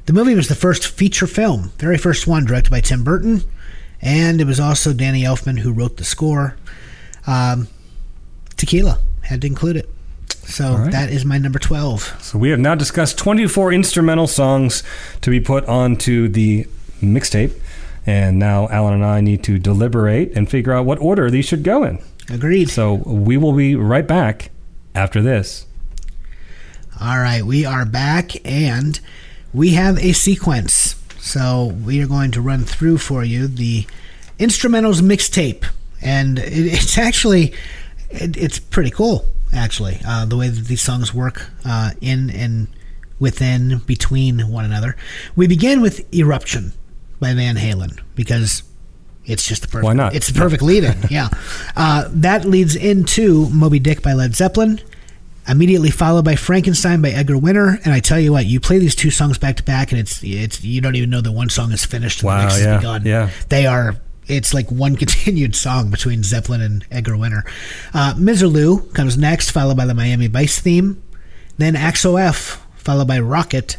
[0.06, 3.42] the movie was the first feature film, very first one, directed by Tim Burton,
[4.02, 6.56] and it was also Danny Elfman who wrote the score.
[7.28, 7.68] Um,
[8.56, 8.98] tequila.
[9.22, 9.88] Had to include it.
[10.28, 10.92] So right.
[10.92, 12.22] that is my number 12.
[12.22, 14.82] So we have now discussed 24 instrumental songs
[15.20, 16.66] to be put onto the
[17.00, 17.56] mixtape.
[18.06, 21.62] And now Alan and I need to deliberate and figure out what order these should
[21.62, 22.02] go in.
[22.28, 22.70] Agreed.
[22.70, 24.50] So we will be right back
[24.94, 25.66] after this.
[27.00, 29.00] All right, we are back and
[29.54, 30.96] we have a sequence.
[31.18, 33.86] So we are going to run through for you the
[34.38, 35.64] instrumentals mixtape.
[36.02, 37.54] And it's actually
[38.10, 42.68] it, it's pretty cool actually uh, the way that these songs work uh, in and
[43.18, 44.96] within between one another.
[45.36, 46.72] We begin with "Eruption"
[47.20, 48.62] by Van Halen because
[49.24, 49.84] it's just the perfect.
[49.84, 50.14] Why not?
[50.14, 50.98] It's the perfect lead-in.
[51.10, 51.28] yeah,
[51.76, 54.80] uh, that leads into "Moby Dick" by Led Zeppelin.
[55.48, 58.94] Immediately followed by Frankenstein by Edgar Winter, and I tell you what, you play these
[58.94, 61.72] two songs back to back, and it's it's you don't even know that one song
[61.72, 63.02] is finished and wow, the next yeah, is begun.
[63.04, 63.96] Yeah, they are
[64.30, 67.44] it's like one continued song between Zeppelin and Edgar Winter.
[67.92, 71.02] Uh, Misirlou comes next, followed by the Miami Vice theme.
[71.58, 73.76] Then Axel F, followed by Rockit.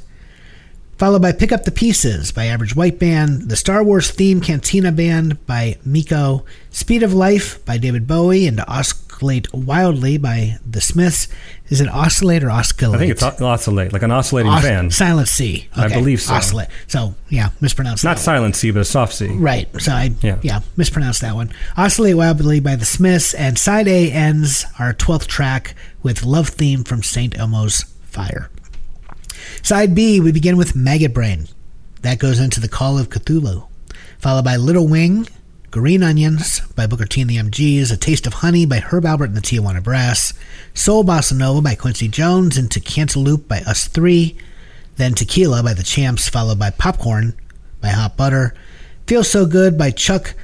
[0.98, 3.50] Followed by Pick Up the Pieces by Average White Band.
[3.50, 6.46] The Star Wars theme Cantina Band by Meco.
[6.70, 8.46] Speed of Life by David Bowie.
[8.46, 11.28] And Oscar oscillate wildly by the Smiths.
[11.70, 12.96] Is it oscillate or oscillate?
[12.96, 14.90] I think it's oscillate, like an oscillating Os- fan.
[14.90, 15.68] Silent C.
[15.74, 15.82] Okay.
[15.82, 16.34] I believe so.
[16.34, 16.70] Oscillate.
[16.88, 18.04] So yeah, mispronounced.
[18.04, 19.28] Not silent C, but a soft C.
[19.28, 19.70] Right.
[19.80, 20.40] So I yeah.
[20.42, 21.52] yeah mispronounced that one.
[21.78, 26.84] Oscillate wildly by the Smiths, and side A ends our twelfth track with love theme
[26.84, 28.50] from Saint Elmo's Fire.
[29.62, 31.48] Side B, we begin with Maggot Brain.
[32.02, 33.68] That goes into the Call of Cthulhu,
[34.18, 35.28] followed by Little Wing
[35.72, 39.26] Green Onions by Booker T and the MGs, A Taste of Honey by Herb Alpert
[39.28, 40.34] and the Tijuana Brass,
[40.74, 44.36] Soul Bossa Nova by Quincy Jones, into Cantaloop by Us Three,
[44.98, 47.34] then Tequila by the Champs, followed by Popcorn
[47.80, 48.54] by Hot Butter,
[49.08, 50.36] Feel So Good by Chuck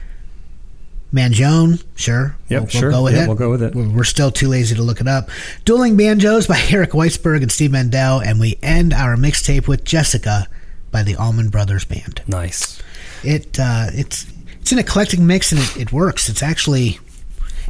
[1.13, 2.35] Mangione, sure.
[2.49, 2.81] Yep, we'll, sure.
[2.89, 3.27] We'll go with Yeah, it.
[3.27, 3.75] we'll go with it.
[3.75, 5.29] We're we're still too lazy to look it up.
[5.65, 10.47] Dueling Banjos by Eric Weissberg and Steve Mandell, and we end our mixtape with Jessica
[10.91, 12.21] by the Allman Brothers Band.
[12.27, 12.81] Nice.
[13.23, 14.25] It uh, it's
[14.67, 16.27] it's an eclectic mix and it, it works.
[16.27, 16.99] It's actually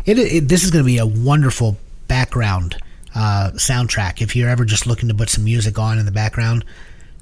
[0.08, 2.76] it, it this is going to be a wonderful background
[3.14, 4.20] uh, soundtrack.
[4.20, 6.66] If you're ever just looking to put some music on in the background,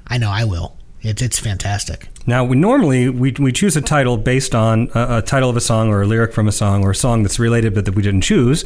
[0.06, 0.78] I know I will.
[1.02, 2.08] It's it's fantastic.
[2.26, 5.60] Now, we normally we, we choose a title based on a, a title of a
[5.60, 8.02] song or a lyric from a song or a song that's related but that we
[8.02, 8.64] didn't choose.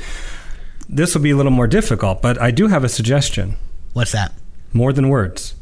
[0.89, 3.57] This will be a little more difficult, but I do have a suggestion.
[3.95, 4.33] What's that?
[4.73, 5.57] More than words.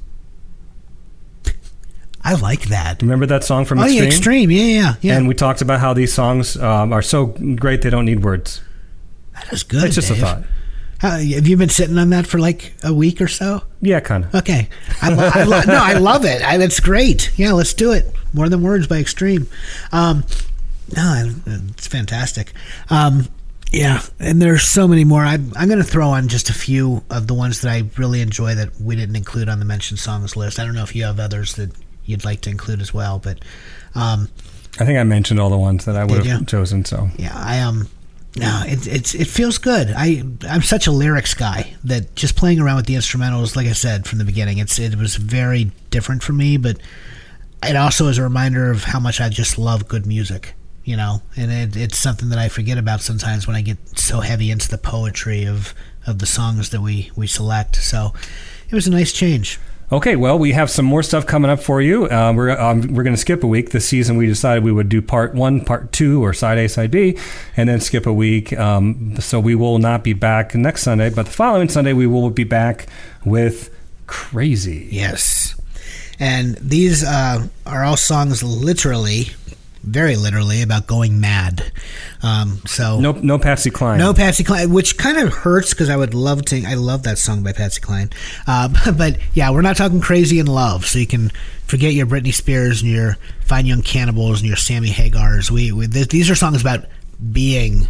[2.29, 3.01] I like that.
[3.01, 3.99] Remember that song from Oh Extreme?
[4.03, 4.51] yeah, extreme.
[4.51, 5.17] Yeah, yeah, yeah.
[5.17, 8.61] And we talked about how these songs um, are so great they don't need words.
[9.33, 9.85] that is good.
[9.85, 10.19] It's just Dave.
[10.19, 10.43] a thought.
[10.99, 13.63] How, have you been sitting on that for like a week or so?
[13.81, 14.35] Yeah, kind of.
[14.35, 14.69] Okay.
[15.01, 16.43] I, lo- I lo- no, I love it.
[16.43, 17.31] I, that's great.
[17.39, 18.13] Yeah, let's do it.
[18.35, 19.47] More than words by Extreme.
[19.91, 20.25] Um,
[20.95, 22.53] no, it's fantastic.
[22.91, 23.27] Um,
[23.71, 25.23] yeah, and there's so many more.
[25.23, 28.21] I, I'm going to throw on just a few of the ones that I really
[28.21, 30.59] enjoy that we didn't include on the mentioned songs list.
[30.59, 31.71] I don't know if you have others that
[32.09, 33.39] you'd like to include as well, but
[33.95, 34.29] um,
[34.81, 36.47] I think I mentioned all the ones that I would have you?
[36.47, 36.85] chosen.
[36.85, 37.89] So yeah, I um
[38.37, 39.93] no, it, it's it feels good.
[39.97, 43.73] I I'm such a lyrics guy that just playing around with the instrumentals, like I
[43.73, 46.79] said from the beginning, it's it was very different for me, but
[47.63, 50.55] it also is a reminder of how much I just love good music,
[50.85, 54.21] you know, and it, it's something that I forget about sometimes when I get so
[54.21, 55.75] heavy into the poetry of
[56.07, 57.77] of the songs that we we select.
[57.77, 58.13] So
[58.69, 59.59] it was a nice change.
[59.91, 62.05] Okay, well, we have some more stuff coming up for you.
[62.11, 63.71] Uh, we're um, we're going to skip a week.
[63.71, 66.91] This season, we decided we would do part one, part two, or side A, side
[66.91, 67.17] B,
[67.57, 68.53] and then skip a week.
[68.53, 72.29] Um, so we will not be back next Sunday, but the following Sunday we will
[72.29, 72.87] be back
[73.25, 73.75] with
[74.09, 74.89] Crazy.
[74.91, 75.55] Yes.
[76.19, 79.29] And these uh, are all songs literally,
[79.93, 81.73] very literally, about going mad.
[82.23, 83.99] Um, so No, no Patsy Cline.
[83.99, 86.65] no Patsy Cline, which kind of hurts because I would love to.
[86.65, 88.11] I love that song by Patsy Cline.
[88.47, 91.31] Uh, but yeah, we're not talking crazy in love, so you can
[91.67, 95.51] forget your Britney Spears and your Fine Young Cannibals and your Sammy Hagars.
[95.51, 96.85] We, we th- these are songs about
[97.33, 97.89] being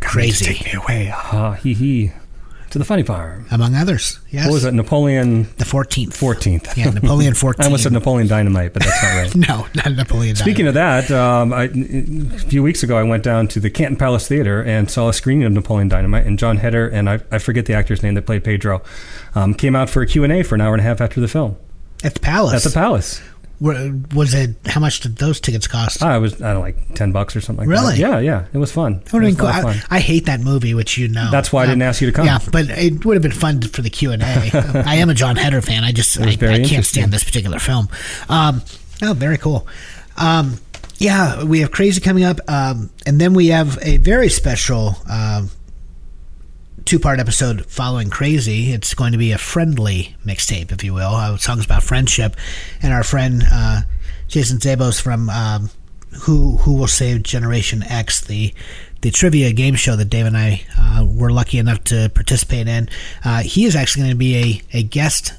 [0.00, 1.06] crazy, Take me away.
[1.06, 2.12] Ha he he.
[2.70, 3.46] To the funny farm.
[3.50, 4.18] among others.
[4.30, 4.74] Yes, What was it?
[4.74, 6.18] Napoleon The fourteenth.
[6.18, 6.76] 14th.
[6.76, 7.62] Yeah, Napoleon Fourteenth.
[7.62, 9.34] I almost said Napoleon Dynamite, but that's not right.
[9.48, 10.34] no, not Napoleon.
[10.34, 10.38] Dynamite.
[10.38, 13.96] Speaking of that, um, I, a few weeks ago, I went down to the Canton
[13.96, 17.38] Palace Theater and saw a screening of Napoleon Dynamite, and Jon Heder and I, I
[17.38, 18.82] forget the actor's name that played Pedro,
[19.34, 21.20] um, came out for a Q and A for an hour and a half after
[21.20, 21.56] the film
[22.04, 22.66] at the Palace.
[22.66, 23.22] at the Palace.
[23.58, 24.56] Was it?
[24.66, 26.02] How much did those tickets cost?
[26.02, 27.94] Ah, it was I don't know, like ten bucks or something like Really?
[27.94, 27.98] that.
[27.98, 29.00] Yeah, yeah, it was fun.
[29.06, 29.46] It been was cool.
[29.46, 29.96] lot I.
[29.96, 31.30] I hate that movie, which you know.
[31.30, 32.26] That's why I didn't ask you to come.
[32.26, 34.82] Yeah, but it would have been fun for the Q and A.
[34.86, 35.84] I am a Jon Heder fan.
[35.84, 37.88] I just I, I can't stand this particular film.
[38.28, 38.62] Um,
[39.02, 39.66] oh, very cool.
[40.18, 40.58] Um,
[40.98, 44.96] yeah, we have Crazy coming up, um, and then we have a very special
[46.86, 48.72] um, two-part episode following Crazy.
[48.72, 51.14] It's going to be a friendly mixtape, if you will.
[51.14, 52.36] Uh, songs about friendship,
[52.82, 53.82] and our friend uh,
[54.28, 55.70] Jason Zabos from um,
[56.22, 58.54] Who Who Will Save Generation X, the
[59.02, 62.88] the trivia game show that Dave and I uh, were lucky enough to participate in.
[63.24, 65.34] Uh, he is actually going to be a, a guest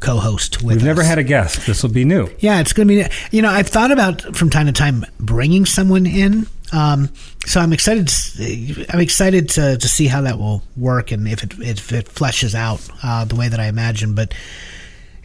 [0.00, 1.66] co-host with We've never had a guest.
[1.66, 2.28] This will be new.
[2.38, 3.14] Yeah, it's going to be.
[3.30, 6.46] You know, I've thought about from time to time bringing someone in.
[6.72, 7.10] Um,
[7.44, 8.08] so I'm excited.
[8.08, 12.06] To, I'm excited to, to see how that will work and if it if it
[12.06, 14.14] fleshes out uh, the way that I imagine.
[14.14, 14.34] But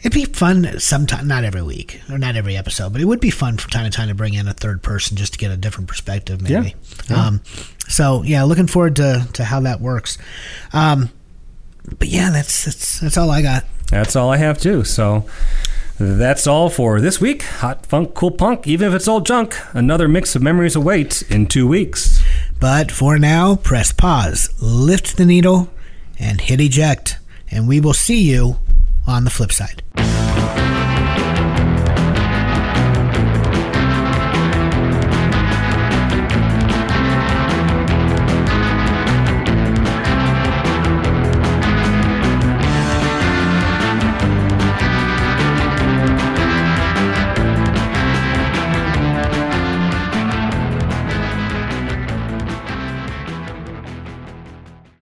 [0.00, 3.30] it'd be fun sometime, not every week or not every episode, but it would be
[3.30, 5.56] fun from time to time to bring in a third person just to get a
[5.56, 6.74] different perspective, maybe.
[7.08, 7.26] Yeah.
[7.26, 7.40] Um,
[7.88, 10.18] so yeah, looking forward to to how that works.
[10.72, 11.10] Um,
[11.98, 13.64] but yeah, that's that's that's all I got.
[13.90, 14.84] That's all I have too.
[14.84, 15.26] So
[15.98, 17.42] that's all for this week.
[17.42, 18.66] Hot funk, cool punk.
[18.66, 22.22] Even if it's all junk, another mix of memories awaits in two weeks.
[22.60, 25.70] But for now, press pause, lift the needle,
[26.18, 27.18] and hit eject.
[27.50, 28.56] And we will see you
[29.06, 29.82] on the flip side.